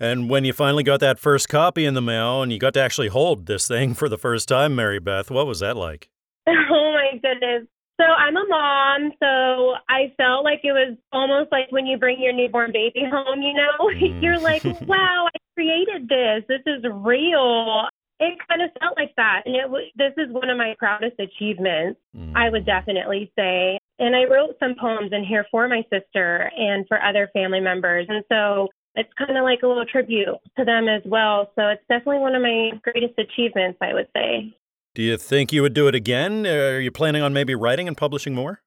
[0.00, 2.80] And when you finally got that first copy in the mail and you got to
[2.80, 6.08] actually hold this thing for the first time, Mary Beth, what was that like?
[6.46, 7.66] Oh my goodness.
[8.00, 12.20] So I'm a mom, so I felt like it was almost like when you bring
[12.20, 13.72] your newborn baby home, you know?
[13.94, 14.22] Mm.
[14.22, 16.42] You're like, wow, I created this.
[16.48, 17.86] This is real.
[18.18, 19.42] It kind of felt like that.
[19.46, 22.32] And it w- this is one of my proudest achievements, mm.
[22.34, 23.78] I would definitely say.
[23.98, 28.06] And I wrote some poems in here for my sister and for other family members.
[28.08, 31.50] And so it's kind of like a little tribute to them as well.
[31.56, 34.54] So it's definitely one of my greatest achievements, I would say.
[34.94, 36.46] Do you think you would do it again?
[36.46, 38.60] Are you planning on maybe writing and publishing more?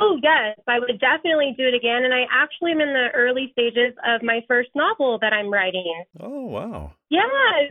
[0.00, 2.04] Oh, yes, I would definitely do it again.
[2.04, 6.04] And I actually am in the early stages of my first novel that I'm writing.
[6.20, 6.92] Oh, wow.
[7.08, 7.22] Yeah,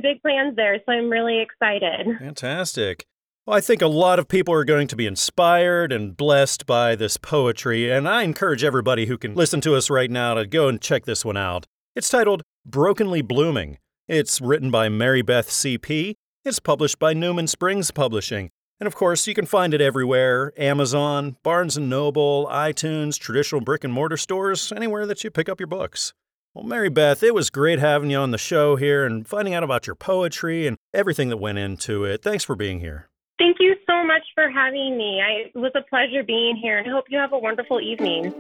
[0.02, 0.80] big plans there.
[0.86, 2.18] So I'm really excited.
[2.18, 3.06] Fantastic.
[3.46, 6.96] Well, I think a lot of people are going to be inspired and blessed by
[6.96, 10.68] this poetry, and I encourage everybody who can listen to us right now to go
[10.68, 11.66] and check this one out.
[11.96, 13.78] It's titled Brokenly Blooming.
[14.08, 16.18] It's written by Mary Beth C.P.
[16.48, 18.52] It's published by Newman Springs Publishing.
[18.80, 23.84] And of course, you can find it everywhere Amazon, Barnes & Noble, iTunes, traditional brick
[23.84, 26.14] and mortar stores, anywhere that you pick up your books.
[26.54, 29.64] Well, Mary Beth, it was great having you on the show here and finding out
[29.64, 32.24] about your poetry and everything that went into it.
[32.24, 33.10] Thanks for being here.
[33.38, 35.22] Thank you so much for having me.
[35.22, 38.34] I, it was a pleasure being here and I hope you have a wonderful evening.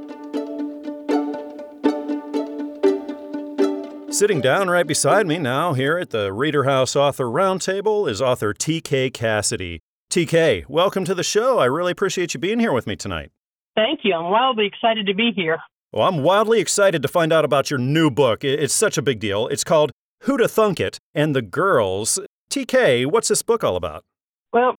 [4.17, 8.51] Sitting down right beside me now here at the Reader House Author Roundtable is author
[8.51, 9.80] TK Cassidy.
[10.10, 11.60] TK, welcome to the show.
[11.60, 13.30] I really appreciate you being here with me tonight.
[13.75, 14.15] Thank you.
[14.15, 15.60] I'm wildly excited to be here.
[15.91, 18.43] Well, I'm wildly excited to find out about your new book.
[18.43, 19.47] It's such a big deal.
[19.49, 19.91] It's called
[20.23, 22.17] Who'da Thunk It and the Girls.
[22.49, 24.03] TK, what's this book all about?
[24.51, 24.73] Well,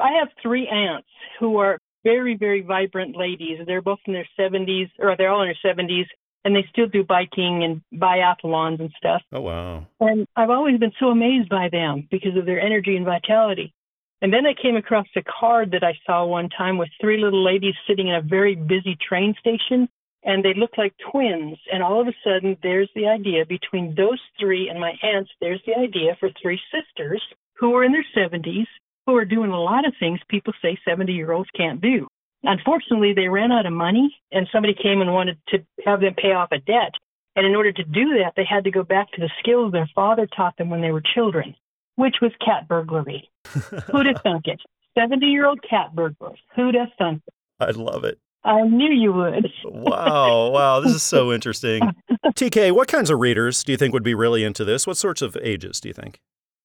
[0.00, 1.06] I have three aunts
[1.38, 3.58] who are very, very vibrant ladies.
[3.66, 6.06] They're both in their 70s, or they're all in their 70s,
[6.44, 9.22] and they still do biking and biathlons and stuff.
[9.32, 9.86] Oh, wow.
[10.00, 13.74] And I've always been so amazed by them because of their energy and vitality.
[14.22, 17.42] And then I came across a card that I saw one time with three little
[17.42, 19.88] ladies sitting in a very busy train station,
[20.24, 21.58] and they looked like twins.
[21.72, 25.62] And all of a sudden, there's the idea between those three and my aunts, there's
[25.66, 27.22] the idea for three sisters
[27.54, 28.66] who are in their 70s,
[29.06, 32.06] who are doing a lot of things people say 70 year olds can't do.
[32.42, 36.32] Unfortunately, they ran out of money, and somebody came and wanted to have them pay
[36.32, 36.92] off a debt.
[37.36, 39.88] And in order to do that, they had to go back to the skills their
[39.94, 41.54] father taught them when they were children,
[41.96, 43.28] which was cat burglary.
[43.46, 44.60] Who'd have thunk it?
[44.98, 46.34] 70 year old cat burglar.
[46.56, 47.34] Who'd have thunk it?
[47.60, 48.18] I love it.
[48.42, 49.48] I knew you would.
[49.64, 51.82] wow, wow, this is so interesting.
[52.26, 54.86] TK, what kinds of readers do you think would be really into this?
[54.86, 56.20] What sorts of ages do you think?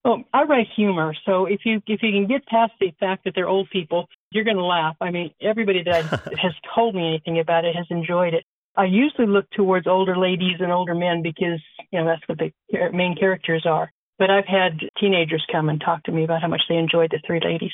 [0.06, 3.34] Oh, I write humor, so if you if you can get past the fact that
[3.34, 4.96] they're old people, you're going to laugh.
[5.02, 6.04] I mean, everybody that
[6.44, 8.44] has told me anything about it has enjoyed it.
[8.78, 12.52] I usually look towards older ladies and older men because you know that's what the
[12.92, 13.92] main characters are.
[14.20, 17.20] But I've had teenagers come and talk to me about how much they enjoyed the
[17.26, 17.72] three ladies.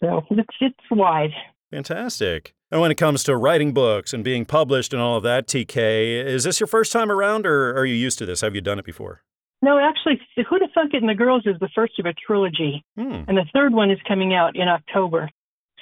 [0.00, 1.30] So it's it's wide.
[1.70, 2.54] Fantastic.
[2.72, 6.24] And when it comes to writing books and being published and all of that, TK,
[6.24, 8.40] is this your first time around or are you used to this?
[8.42, 9.22] Have you done it before?
[9.62, 13.24] No, actually, Who'da Thunk It and the Girls is the first of a trilogy, Hmm.
[13.28, 15.28] and the third one is coming out in October.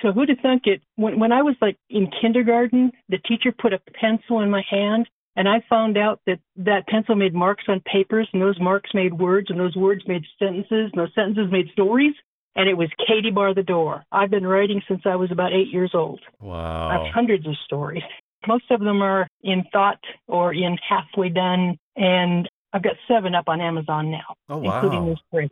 [0.03, 0.81] So Who'da Thunk It?
[0.97, 5.09] When when I was like in kindergarten, the teacher put a pencil in my hand,
[5.37, 9.15] and I found out that that pencil made marks on papers, and those marks made
[9.15, 12.15] words, and those words made sentences, and those sentences made stories.
[12.57, 14.05] And it was Katie Bar the Door.
[14.11, 16.21] I've been writing since I was about eight years old.
[16.41, 18.03] Wow, I have hundreds of stories.
[18.47, 23.49] Most of them are in thought or in halfway done, and I've got seven up
[23.49, 25.09] on Amazon now, Oh, including wow.
[25.09, 25.49] these three.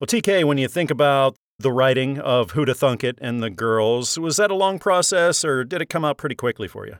[0.00, 4.18] Well, TK, when you think about the writing of Who'da Thunk It and the Girls,
[4.18, 6.96] was that a long process or did it come out pretty quickly for you?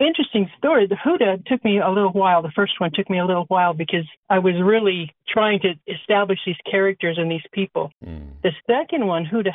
[0.00, 0.88] Interesting story.
[0.88, 2.42] The Who'da took me a little while.
[2.42, 6.40] The first one took me a little while because I was really trying to establish
[6.44, 7.92] these characters and these people.
[8.02, 8.30] Hmm.
[8.42, 9.52] The second one, Who'da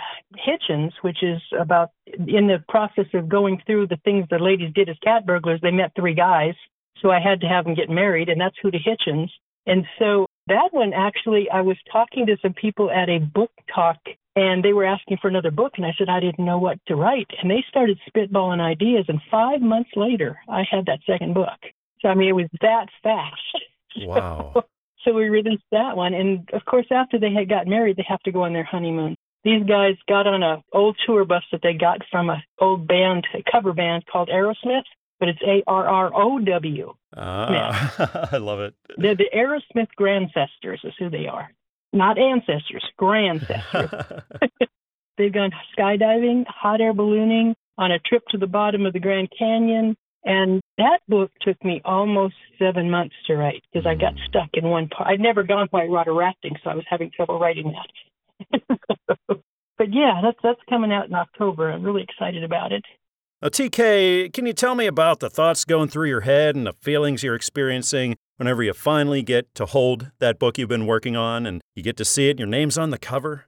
[0.47, 4.87] Hitchens, which is about in the process of going through the things the ladies did
[4.87, 6.53] as cat burglars, they met three guys.
[7.01, 9.29] So I had to have them get married, and that's Who'da Hitchens.
[9.65, 13.97] And so that one, actually, I was talking to some people at a book talk,
[14.39, 16.95] and they were asking for another book, and I said I didn't know what to
[16.95, 17.29] write.
[17.41, 21.59] And they started spitballing ideas, and five months later, I had that second book.
[21.99, 23.35] So, I mean, it was that fast.
[24.05, 24.53] Wow.
[25.03, 28.21] So we released that one, and of course, after they had got married, they have
[28.21, 29.15] to go on their honeymoon.
[29.43, 33.25] These guys got on a old tour bus that they got from a old band,
[33.33, 34.83] a cover band called Arrowsmith,
[35.19, 36.93] but it's A R R O W.
[37.17, 38.75] Ah, I love it.
[38.97, 41.49] They're the Arrowsmith Grandcestors, is who they are.
[41.91, 44.23] Not ancestors, grandcestors.
[45.17, 49.29] They've gone skydiving, hot air ballooning, on a trip to the bottom of the Grand
[49.37, 49.95] Canyon.
[50.23, 54.27] And that book took me almost seven months to write because I got mm.
[54.27, 55.09] stuck in one part.
[55.09, 58.77] I'd never gone white water rafting, so I was having trouble writing that.
[59.27, 61.71] but yeah, that's that's coming out in October.
[61.71, 62.83] I'm really excited about it.
[63.41, 66.73] Now, TK, can you tell me about the thoughts going through your head and the
[66.73, 71.45] feelings you're experiencing whenever you finally get to hold that book you've been working on
[71.45, 73.45] and you get to see it your name's on the cover?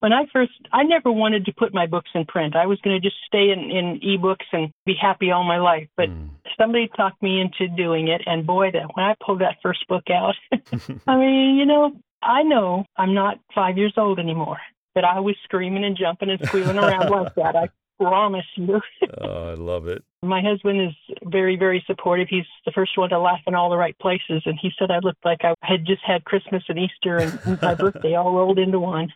[0.00, 2.56] when I first, I never wanted to put my books in print.
[2.56, 5.86] I was going to just stay in, in ebooks and be happy all my life.
[5.96, 6.26] But Hmm.
[6.60, 8.20] somebody talked me into doing it.
[8.26, 10.34] And boy, that when I pulled that first book out,
[11.06, 14.58] I mean, you know, I know I'm not five years old anymore,
[14.92, 17.54] but I was screaming and jumping and squealing around like that.
[17.54, 17.68] I
[17.98, 18.80] promise you.
[19.20, 20.04] oh, I love it.
[20.22, 22.28] My husband is very, very supportive.
[22.30, 24.42] He's the first one to laugh in all the right places.
[24.44, 27.74] And he said I looked like I had just had Christmas and Easter and my
[27.74, 29.12] birthday all rolled into one.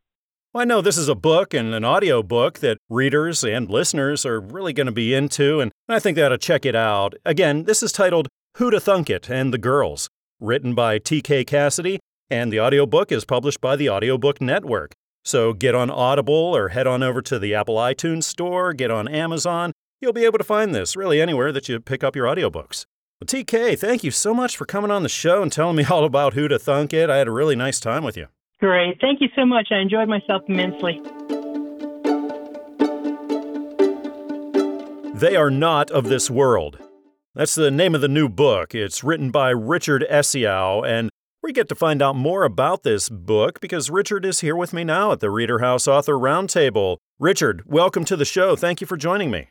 [0.53, 4.25] Well, I know this is a book and an audio book that readers and listeners
[4.25, 7.15] are really going to be into, and I think they ought to check it out.
[7.27, 10.09] Again, this is titled Who'da Thunk It and the Girls,
[10.41, 11.45] written by T.K.
[11.45, 11.99] Cassidy,
[12.31, 14.93] and the audiobook is published by the Audiobook Network.
[15.27, 19.09] So get on Audible or head on over to the Apple iTunes Store, get on
[19.09, 19.73] Amazon.
[20.01, 22.87] You'll be able to find this really anywhere that you pick up your audiobooks.
[23.21, 26.05] Well, TK, thank you so much for coming on the show and telling me all
[26.05, 27.11] about Who'da Thunk It.
[27.11, 28.29] I had a really nice time with you.
[28.61, 29.01] Great.
[29.01, 29.67] Thank you so much.
[29.73, 31.03] I enjoyed myself immensely.
[35.13, 36.79] They Are Not of This World.
[37.35, 38.77] That's the name of the new book.
[38.77, 41.11] It's written by Richard Essieau, and
[41.47, 44.83] we get to find out more about this book because Richard is here with me
[44.83, 46.97] now at the Reader House Author Roundtable.
[47.21, 48.57] Richard, welcome to the show.
[48.57, 49.47] Thank you for joining me.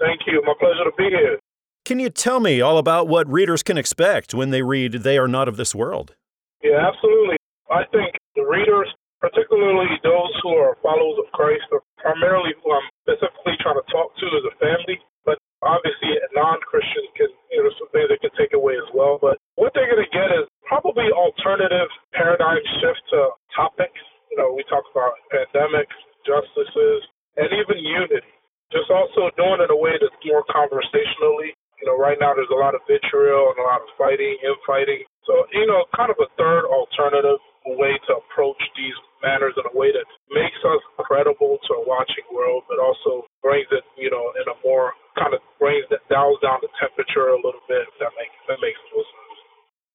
[0.00, 0.40] Thank you.
[0.46, 1.36] My pleasure to be here.
[1.84, 5.28] Can you tell me all about what readers can expect when they read They Are
[5.28, 6.16] Not of This World?
[6.62, 7.36] Yeah, absolutely.
[7.68, 8.88] I think the readers,
[9.20, 14.16] particularly those who are followers of Christ, are primarily who I'm specifically trying to talk
[14.16, 14.96] to as a family,
[15.28, 19.18] but obviously non-Christians can, you know, some things they can take away as well.
[19.20, 23.20] But what they're going to get is probably alternative paradigm shift to
[23.54, 24.00] topics.
[24.32, 25.94] You know, we talk about pandemics,
[26.26, 27.00] justices,
[27.36, 28.32] and even unity.
[28.72, 31.54] Just also doing it in a way that's more conversationally.
[31.78, 35.04] You know, right now there's a lot of vitriol and a lot of fighting, infighting.
[35.28, 37.38] So, you know, kind of a third alternative
[37.78, 42.24] way to approach these matters in a way that makes us credible to a watching
[42.32, 46.40] world, but also brings it, you know, in a more kind of brings that dials
[46.44, 47.84] down the temperature a little bit.
[47.88, 48.80] If that makes that makes.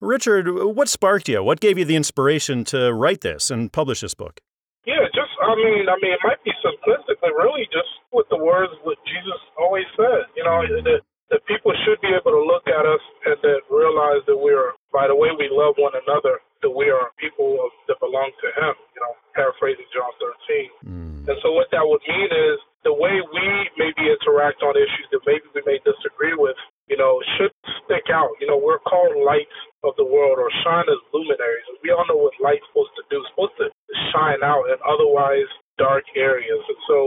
[0.02, 1.44] Richard, what sparked you?
[1.44, 4.40] What gave you the inspiration to write this and publish this book?
[4.88, 8.40] Yeah, just I mean, I mean, it might be simplistic, but really just with the
[8.40, 10.32] words what Jesus always said.
[10.40, 14.26] You know, that that people should be able to look at us and that realize
[14.26, 17.70] that we are, by the way we love one another, that we are people of,
[17.86, 18.74] that belong to Him.
[18.96, 20.90] You know, paraphrasing John 13.
[20.90, 21.10] Mm.
[21.30, 23.48] And so what that would mean is the way we
[23.78, 27.54] maybe interact on issues that maybe we may disagree with, you know, should
[27.86, 28.34] stick out.
[28.42, 31.68] You know, we're called lights of the world or shine as luminaries.
[31.84, 33.24] We all know what light's supposed to do.
[33.24, 33.68] It's supposed to
[34.12, 35.48] shine out in otherwise
[35.80, 36.60] dark areas.
[36.68, 36.98] And so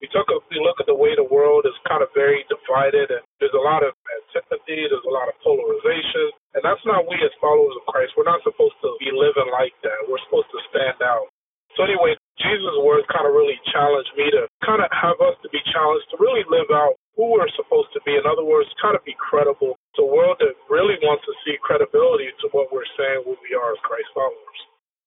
[0.00, 3.12] we took a we look at the way the world is kind of very divided
[3.12, 6.32] and there's a lot of antipathy, there's a lot of polarization.
[6.56, 8.16] And that's not we as followers of Christ.
[8.16, 10.08] We're not supposed to be living like that.
[10.08, 11.28] We're supposed to stand out.
[11.76, 15.48] So anyway, Jesus' words kind of really challenged me to kind of have us to
[15.48, 18.16] be challenged to really live out who we're supposed to be.
[18.16, 22.34] In other words, kind of be credible a world that really wants to see credibility
[22.42, 24.58] to what we're saying who we are as Christ followers.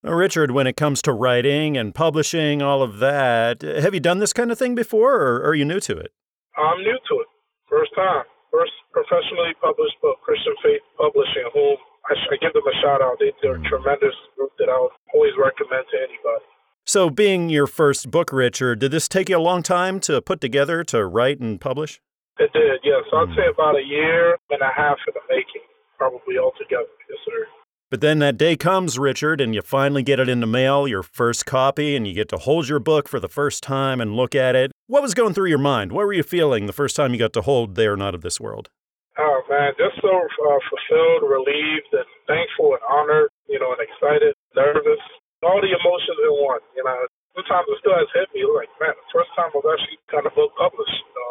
[0.02, 4.32] Richard, when it comes to writing and publishing, all of that, have you done this
[4.32, 6.12] kind of thing before, or are you new to it?
[6.56, 7.28] I'm new to it.
[7.68, 8.24] First time.
[8.52, 11.76] First professionally published book, Christian Faith Publishing, whom
[12.08, 13.18] I, I give them a shout out.
[13.18, 13.68] They, they're a mm.
[13.68, 16.46] tremendous group that I would always recommend to anybody.
[16.86, 20.40] So, being your first book, Richard, did this take you a long time to put
[20.40, 22.00] together, to write and publish?
[22.38, 23.04] It did, yes.
[23.12, 25.64] I'd say about a year and a half in the making,
[25.96, 26.92] probably altogether.
[27.08, 27.48] Yes, sir.
[27.88, 31.04] But then that day comes, Richard, and you finally get it in the mail, your
[31.04, 34.34] first copy, and you get to hold your book for the first time and look
[34.34, 34.72] at it.
[34.90, 35.92] What was going through your mind?
[35.92, 38.22] What were you feeling the first time you got to hold They Are Not of
[38.26, 38.68] This World?
[39.16, 44.34] Oh, man, just so uh, fulfilled, relieved, and thankful and honored, you know, and excited,
[44.58, 45.00] nervous,
[45.46, 46.60] all the emotions in one.
[46.74, 47.06] You know,
[47.38, 50.34] sometimes it still has hit me like, man, the first time I've actually got a
[50.34, 51.00] book published.
[51.06, 51.26] You know,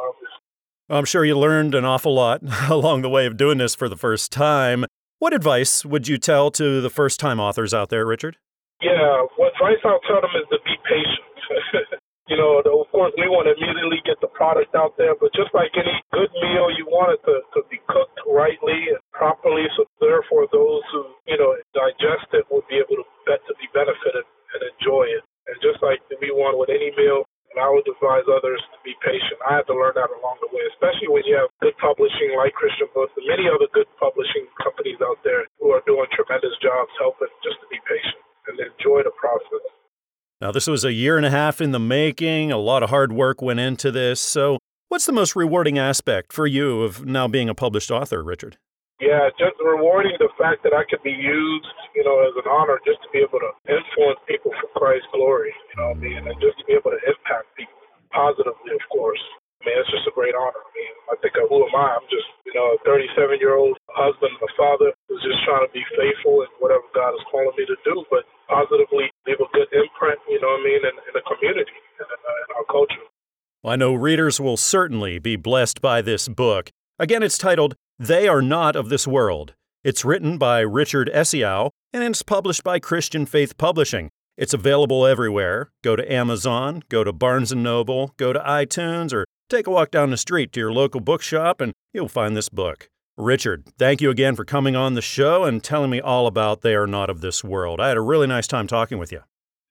[0.88, 3.98] I'm sure you learned an awful lot along the way of doing this for the
[3.98, 4.86] first time.
[5.18, 8.38] What advice would you tell to the first time authors out there, Richard?
[8.82, 11.98] Yeah, what advice I'll tell them is to be patient.
[12.30, 15.50] you know, of course, we want to immediately get the product out there, but just
[15.58, 19.66] like any good meal, you want it to, to be cooked rightly and properly.
[19.74, 24.22] So, therefore, those who, you know, digest it will be able to, to be benefited
[24.54, 25.26] and enjoy it.
[25.50, 27.26] And just like we want with any meal,
[27.56, 29.40] and I would advise others to be patient.
[29.48, 32.52] I had to learn that along the way, especially when you have good publishing like
[32.52, 36.92] Christian Books and many other good publishing companies out there who are doing tremendous jobs
[37.00, 38.20] helping just to be patient
[38.52, 39.64] and enjoy the process.
[40.44, 42.52] Now, this was a year and a half in the making.
[42.52, 44.20] A lot of hard work went into this.
[44.20, 44.60] So,
[44.92, 48.58] what's the most rewarding aspect for you of now being a published author, Richard?
[49.04, 52.80] Yeah, just rewarding the fact that I could be used, you know, as an honor
[52.88, 56.24] just to be able to influence people for Christ's glory, you know what I mean,
[56.24, 57.76] and just to be able to impact people
[58.16, 59.20] positively, of course.
[59.60, 60.64] I mean, it's just a great honor.
[60.64, 62.00] I mean, I think of who am I?
[62.00, 65.68] I'm just, you know, a 37 year old husband and a father who's just trying
[65.68, 69.50] to be faithful in whatever God is calling me to do, but positively leave a
[69.52, 72.50] good imprint, you know what I mean, in, in the community and in, uh, in
[72.56, 73.04] our culture.
[73.60, 76.72] Well, I know readers will certainly be blessed by this book.
[76.96, 79.54] Again, it's titled they Are Not of This World.
[79.84, 84.10] It's written by Richard Essieau and it's published by Christian Faith Publishing.
[84.38, 85.72] It's available everywhere.
[85.82, 89.92] Go to Amazon, go to Barnes & Noble, go to iTunes, or take a walk
[89.92, 92.90] down the street to your local bookshop and you'll find this book.
[93.18, 96.76] Richard, thank you again for coming on the show and telling me all about They
[96.76, 97.80] Are Not of This World.
[97.80, 99.22] I had a really nice time talking with you.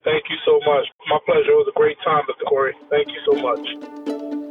[0.03, 0.87] Thank you so much.
[1.09, 1.51] My pleasure.
[1.51, 2.49] It was a great time, Mr.
[2.49, 2.73] Corey.
[2.89, 4.44] Thank you so much.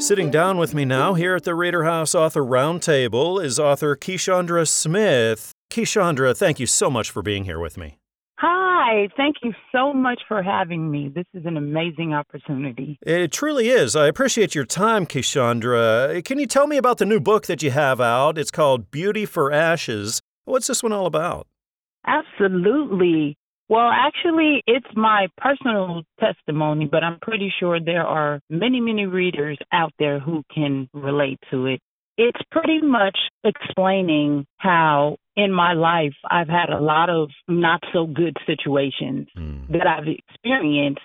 [0.00, 4.66] Sitting down with me now here at the Reader House Author Roundtable is author Keshaundra
[4.66, 5.52] Smith.
[5.70, 7.98] Keshaundra, thank you so much for being here with me.
[8.38, 11.12] Hi, thank you so much for having me.
[11.14, 12.98] This is an amazing opportunity.
[13.02, 13.94] It truly is.
[13.94, 16.24] I appreciate your time, Keshaundra.
[16.24, 18.38] Can you tell me about the new book that you have out?
[18.38, 20.22] It's called Beauty for Ashes.
[20.46, 21.46] What's this one all about?
[22.06, 23.36] Absolutely.
[23.70, 29.58] Well, actually, it's my personal testimony, but I'm pretty sure there are many, many readers
[29.72, 31.80] out there who can relate to it.
[32.18, 38.06] It's pretty much explaining how in my life I've had a lot of not so
[38.06, 39.68] good situations mm.
[39.68, 41.00] that I've experienced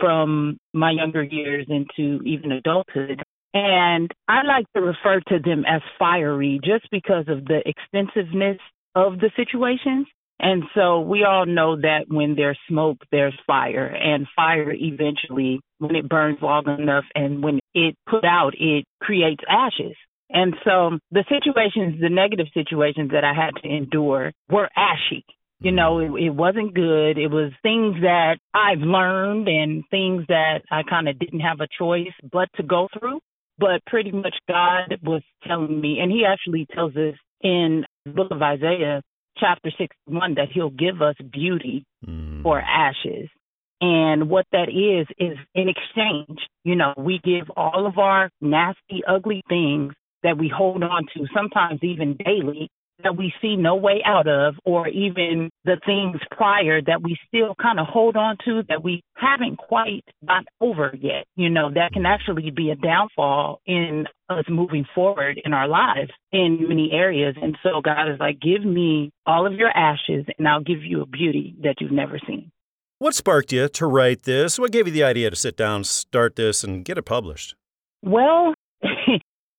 [0.00, 3.22] from my younger years into even adulthood.
[3.54, 8.58] And I like to refer to them as fiery just because of the extensiveness
[8.96, 10.08] of the situations.
[10.40, 15.96] And so we all know that when there's smoke, there's fire, and fire eventually, when
[15.96, 19.96] it burns long enough and when it put out, it creates ashes.
[20.30, 25.24] And so the situations, the negative situations that I had to endure were ashy.
[25.60, 27.18] You know, it, it wasn't good.
[27.18, 31.66] It was things that I've learned and things that I kind of didn't have a
[31.78, 33.20] choice but to go through.
[33.58, 38.28] But pretty much God was telling me, and He actually tells us in the book
[38.30, 39.02] of Isaiah,
[39.38, 42.42] chapter 61, that He'll give us beauty mm.
[42.42, 43.28] for ashes.
[43.80, 49.02] And what that is, is in exchange, you know, we give all of our nasty,
[49.06, 52.68] ugly things that we hold on to, sometimes even daily,
[53.02, 57.54] that we see no way out of, or even the things prior that we still
[57.60, 61.92] kind of hold on to that we haven't quite got over yet, you know, that
[61.92, 67.34] can actually be a downfall in us moving forward in our lives in many areas.
[67.40, 71.02] And so God is like, give me all of your ashes and I'll give you
[71.02, 72.50] a beauty that you've never seen.
[72.98, 74.58] What sparked you to write this?
[74.58, 77.54] What gave you the idea to sit down, start this, and get it published?
[78.02, 78.54] Well,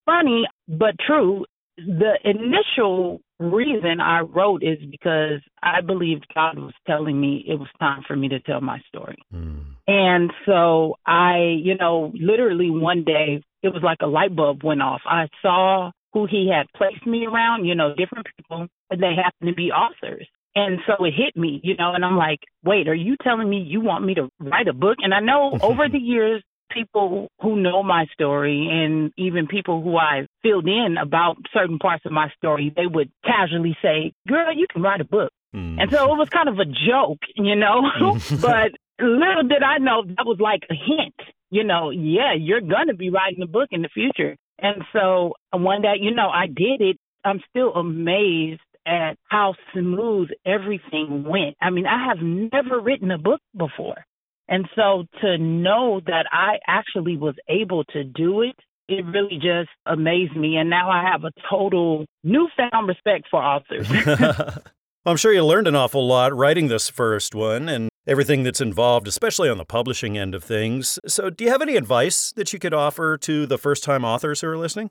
[0.04, 1.44] funny but true.
[1.86, 7.68] The initial reason I wrote is because I believed God was telling me it was
[7.78, 9.18] time for me to tell my story.
[9.34, 9.64] Mm.
[9.86, 14.82] And so I, you know, literally one day it was like a light bulb went
[14.82, 15.00] off.
[15.06, 19.48] I saw who he had placed me around, you know, different people, and they happened
[19.48, 20.26] to be authors.
[20.54, 23.58] And so it hit me, you know, and I'm like, wait, are you telling me
[23.58, 24.98] you want me to write a book?
[25.00, 29.96] And I know over the years, people who know my story and even people who
[29.96, 34.66] I filled in about certain parts of my story, they would casually say, Girl, you
[34.70, 35.32] can write a book.
[35.54, 35.80] Mm.
[35.80, 37.82] And so it was kind of a joke, you know,
[38.40, 41.14] but little did I know that was like a hint,
[41.50, 44.36] you know, yeah, you're going to be writing a book in the future.
[44.58, 46.96] And so one day, you know, I did it.
[47.24, 51.56] I'm still amazed at how smooth everything went.
[51.60, 54.04] I mean, I have never written a book before.
[54.50, 58.56] And so to know that I actually was able to do it,
[58.88, 60.56] it really just amazed me.
[60.56, 63.88] And now I have a total newfound respect for authors.
[65.06, 69.06] I'm sure you learned an awful lot writing this first one and everything that's involved,
[69.06, 70.98] especially on the publishing end of things.
[71.06, 74.40] So, do you have any advice that you could offer to the first time authors
[74.40, 74.90] who are listening?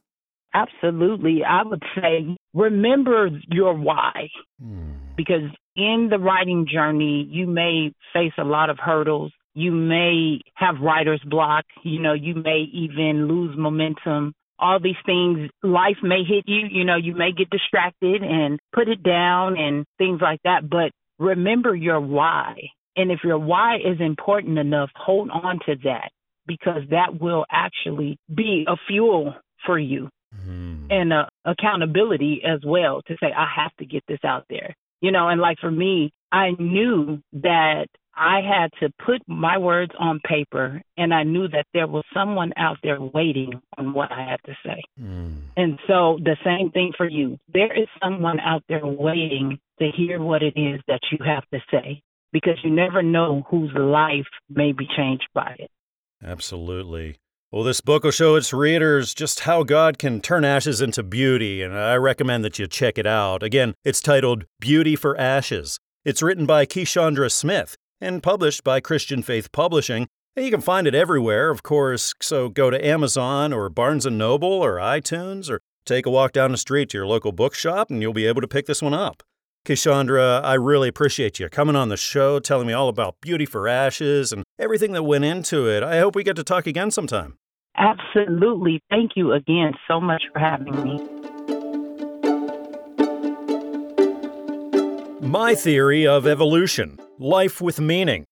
[0.53, 1.43] Absolutely.
[1.43, 4.29] I would say remember your why.
[4.59, 4.93] Hmm.
[5.15, 10.75] Because in the writing journey, you may face a lot of hurdles you may have
[10.81, 11.65] writer's block.
[11.83, 14.33] You know, you may even lose momentum.
[14.57, 16.67] All these things, life may hit you.
[16.69, 20.69] You know, you may get distracted and put it down and things like that.
[20.69, 22.55] But remember your why.
[22.95, 26.11] And if your why is important enough, hold on to that
[26.45, 29.35] because that will actually be a fuel
[29.65, 30.87] for you mm.
[30.89, 34.75] and a accountability as well to say, I have to get this out there.
[35.01, 37.87] You know, and like for me, I knew that
[38.19, 42.51] I had to put my words on paper, and I knew that there was someone
[42.57, 44.81] out there waiting on what I had to say.
[45.01, 45.43] Mm.
[45.55, 47.37] And so, the same thing for you.
[47.53, 51.59] There is someone out there waiting to hear what it is that you have to
[51.71, 52.01] say
[52.33, 55.71] because you never know whose life may be changed by it.
[56.21, 57.15] Absolutely.
[57.51, 61.63] Well, this book will show its readers just how God can turn ashes into beauty,
[61.63, 63.43] and I recommend that you check it out.
[63.43, 65.79] Again, it's titled Beauty for Ashes.
[66.03, 70.07] It's written by Keshaundra Smith and published by Christian Faith Publishing.
[70.35, 74.11] And you can find it everywhere, of course, so go to Amazon or Barnes &
[74.11, 78.01] Noble or iTunes or take a walk down the street to your local bookshop and
[78.01, 79.23] you'll be able to pick this one up.
[79.65, 83.67] Keshaundra, I really appreciate you coming on the show, telling me all about Beauty for
[83.67, 85.83] Ashes and everything that went into it.
[85.83, 87.37] I hope we get to talk again sometime.
[87.75, 88.81] Absolutely.
[88.89, 91.18] Thank you again so much for having me.
[95.29, 98.25] My Theory of Evolution Life with Meaning.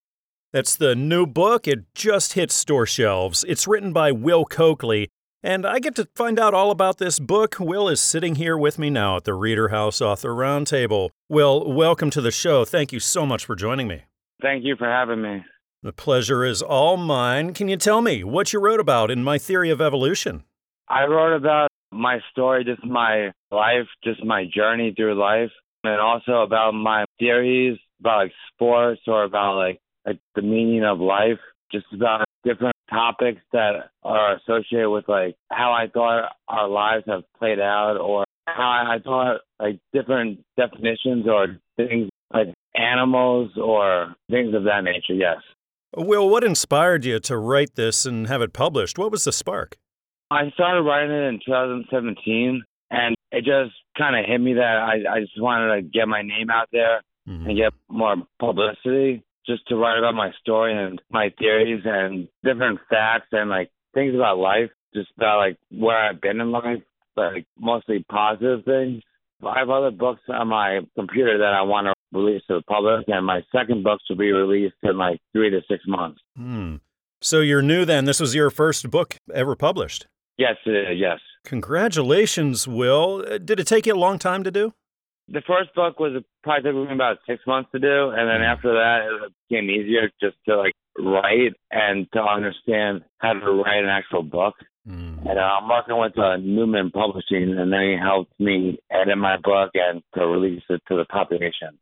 [0.51, 1.67] That's the new book.
[1.67, 3.45] It just hit store shelves.
[3.47, 5.09] It's written by Will Coakley,
[5.43, 7.57] and I get to find out all about this book.
[7.59, 11.11] Will is sitting here with me now at the Reader House Author Roundtable.
[11.29, 12.65] Will, welcome to the show.
[12.65, 14.05] Thank you so much for joining me.
[14.41, 15.45] Thank you for having me.
[15.83, 17.53] The pleasure is all mine.
[17.53, 20.45] Can you tell me what you wrote about in My Theory of Evolution?
[20.89, 25.51] I wrote about my story, just my life, just my journey through life,
[25.83, 30.99] and also about my theories about like sports or about like, like the meaning of
[30.99, 31.39] life,
[31.71, 37.23] just about different topics that are associated with like how I thought our lives have
[37.37, 44.53] played out or how I thought like different definitions or things like animals or things
[44.53, 45.37] of that nature, yes.
[45.95, 48.97] Will, what inspired you to write this and have it published?
[48.97, 49.77] What was the spark?
[50.29, 55.17] I started writing it in 2017, and it just kind of hit me that I,
[55.17, 57.47] I just wanted to get my name out there mm-hmm.
[57.47, 62.79] and get more publicity, just to write about my story and my theories and different
[62.89, 66.81] facts and like things about life, just about like where I've been in life,
[67.15, 69.01] like mostly positive things.
[69.45, 73.05] I have other books on my computer that I want to release to the public,
[73.07, 76.19] and my second book will be released in like three to six months.
[76.35, 76.77] Hmm.
[77.21, 78.05] So you're new then.
[78.05, 80.07] This was your first book ever published.
[80.37, 81.19] Yes, uh, yes.
[81.47, 83.23] Congratulations, Will.
[83.25, 84.73] Uh, did it take you a long time to do?
[85.29, 88.73] The first book was probably took me about six months to do, and then after
[88.73, 93.89] that, it became easier just to like write and to understand how to write an
[93.89, 94.55] actual book.
[94.85, 95.19] Mm.
[95.21, 99.71] And uh, I'm working with uh, Newman Publishing, and they helped me edit my book
[99.73, 101.79] and to release it to the population.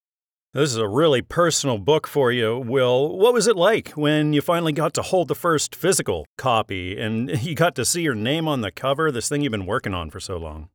[0.56, 3.18] This is a really personal book for you, Will.
[3.18, 7.30] What was it like when you finally got to hold the first physical copy and
[7.43, 10.10] you got to see your name on the cover, this thing you've been working on
[10.10, 10.70] for so long?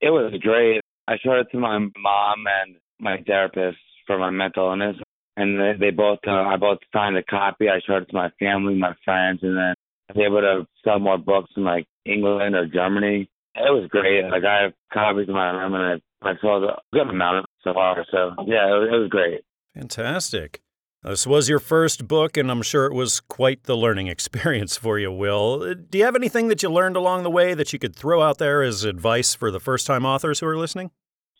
[0.00, 0.80] It was great.
[1.06, 4.96] I showed it to my mom and my therapist for my mental illness,
[5.36, 7.68] and they, both, uh, I both signed a copy.
[7.68, 9.74] I showed it to my family, my friends, and then
[10.08, 13.30] I was able to sell more books in like England or Germany.
[13.54, 14.24] It was great.
[14.24, 17.72] Like I have copies in my room, and I I saw a good amount so
[17.72, 18.04] far.
[18.10, 19.40] So yeah, it was, it was great.
[19.74, 20.62] Fantastic.
[21.02, 24.98] This was your first book, and I'm sure it was quite the learning experience for
[24.98, 25.74] you, Will.
[25.74, 28.38] Do you have anything that you learned along the way that you could throw out
[28.38, 30.90] there as advice for the first time authors who are listening?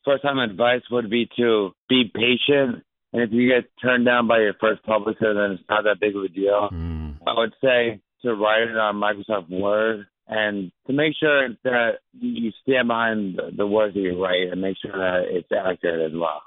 [0.05, 2.85] First time advice would be to be patient.
[3.13, 6.17] And if you get turned down by your first publisher, then it's not that big
[6.17, 6.71] of a deal.
[6.73, 7.19] Mm.
[7.27, 12.53] I would say to write it on Microsoft Word and to make sure that you
[12.63, 16.41] stand behind the words that you write and make sure that it's accurate as well.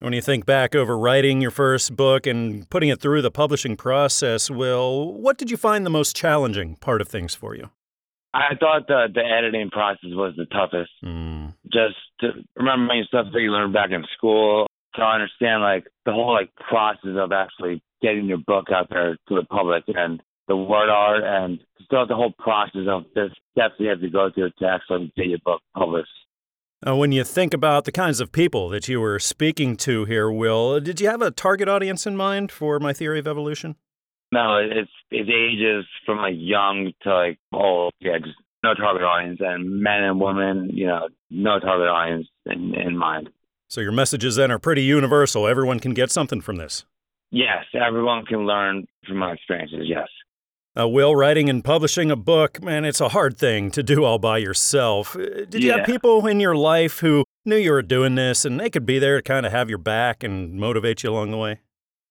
[0.00, 3.76] When you think back over writing your first book and putting it through the publishing
[3.76, 7.70] process, Will, what did you find the most challenging part of things for you?
[8.34, 10.90] I thought the the editing process was the toughest.
[11.04, 11.54] Mm.
[11.72, 14.66] Just to remember stuff that you learned back in school,
[14.96, 19.34] to understand like the whole like process of actually getting your book out there to
[19.36, 23.88] the public and the word art and start the whole process of the steps you
[23.88, 26.08] have to go through to actually get your book published.
[26.84, 30.30] Uh, when you think about the kinds of people that you were speaking to here,
[30.30, 33.76] Will, did you have a target audience in mind for my theory of evolution?
[34.32, 37.92] No, it's it ages from like young to like old.
[38.00, 38.34] Yeah, just
[38.64, 43.28] no target audience, and men and women, you know, no target audience in, in mind.
[43.68, 45.46] So your messages then are pretty universal.
[45.46, 46.84] Everyone can get something from this.
[47.30, 49.84] Yes, everyone can learn from my experiences.
[49.84, 50.08] Yes.
[50.78, 54.18] Uh, Will, writing and publishing a book, man, it's a hard thing to do all
[54.18, 55.14] by yourself.
[55.14, 58.58] Uh, did you have people in your life who knew you were doing this and
[58.58, 61.36] they could be there to kind of have your back and motivate you along the
[61.36, 61.60] way?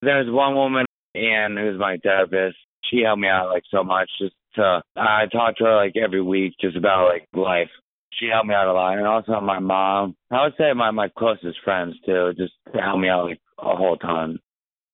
[0.03, 0.85] There's one woman,
[1.15, 2.55] Anne, who's my therapist.
[2.85, 4.11] She helped me out like so much.
[4.19, 7.69] Just to, I talked to her like every week just about like life.
[8.13, 10.15] She helped me out a lot, and also my mom.
[10.29, 13.75] I would say my my closest friends too, just to help me out like a
[13.75, 14.37] whole ton.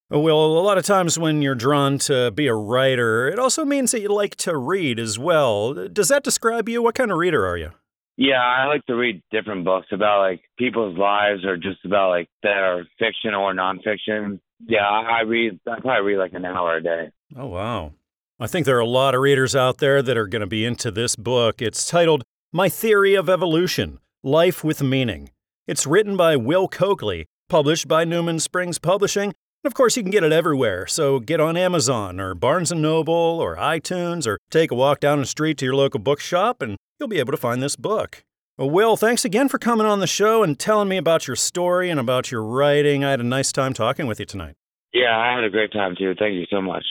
[0.09, 3.91] Well, a lot of times when you're drawn to be a writer, it also means
[3.91, 5.73] that you like to read as well.
[5.73, 6.81] Does that describe you?
[6.81, 7.71] What kind of reader are you?
[8.15, 12.29] Yeah, I like to read different books about like people's lives or just about like
[12.41, 14.39] that are fiction or nonfiction.
[14.65, 17.09] Yeah, I read, I probably read like an hour a day.
[17.35, 17.91] Oh, wow.
[18.39, 20.65] I think there are a lot of readers out there that are going to be
[20.65, 21.61] into this book.
[21.61, 25.31] It's titled My Theory of Evolution Life with Meaning.
[25.67, 29.33] It's written by Will Coakley, published by Newman Springs Publishing,
[29.65, 33.13] of course, you can get it everywhere, so get on Amazon or Barnes & Noble
[33.13, 37.09] or iTunes or take a walk down the street to your local bookshop and you'll
[37.09, 38.23] be able to find this book.
[38.57, 41.89] Well, Will, thanks again for coming on the show and telling me about your story
[41.89, 43.03] and about your writing.
[43.03, 44.55] I had a nice time talking with you tonight.
[44.93, 46.15] Yeah, I had a great time too.
[46.17, 46.85] Thank you so much.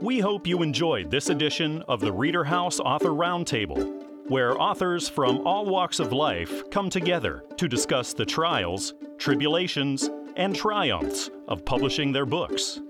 [0.00, 5.46] We hope you enjoyed this edition of the Reader House Author Roundtable, where authors from
[5.46, 10.08] all walks of life come together to discuss the trials, tribulations,
[10.38, 12.80] and triumphs of publishing their books.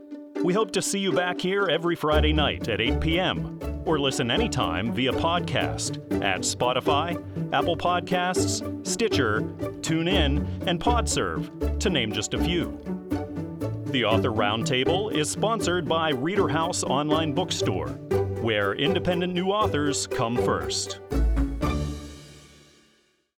[0.44, 3.59] We hope to see you back here every Friday night at 8 p.m.
[3.86, 7.16] or listen anytime via podcast at Spotify,
[7.53, 9.40] Apple Podcasts, Stitcher,
[9.80, 12.78] TuneIn, and Podserve, to name just a few.
[13.86, 17.88] The Author Roundtable is sponsored by Reader House Online Bookstore,
[18.42, 21.01] where independent new authors come first.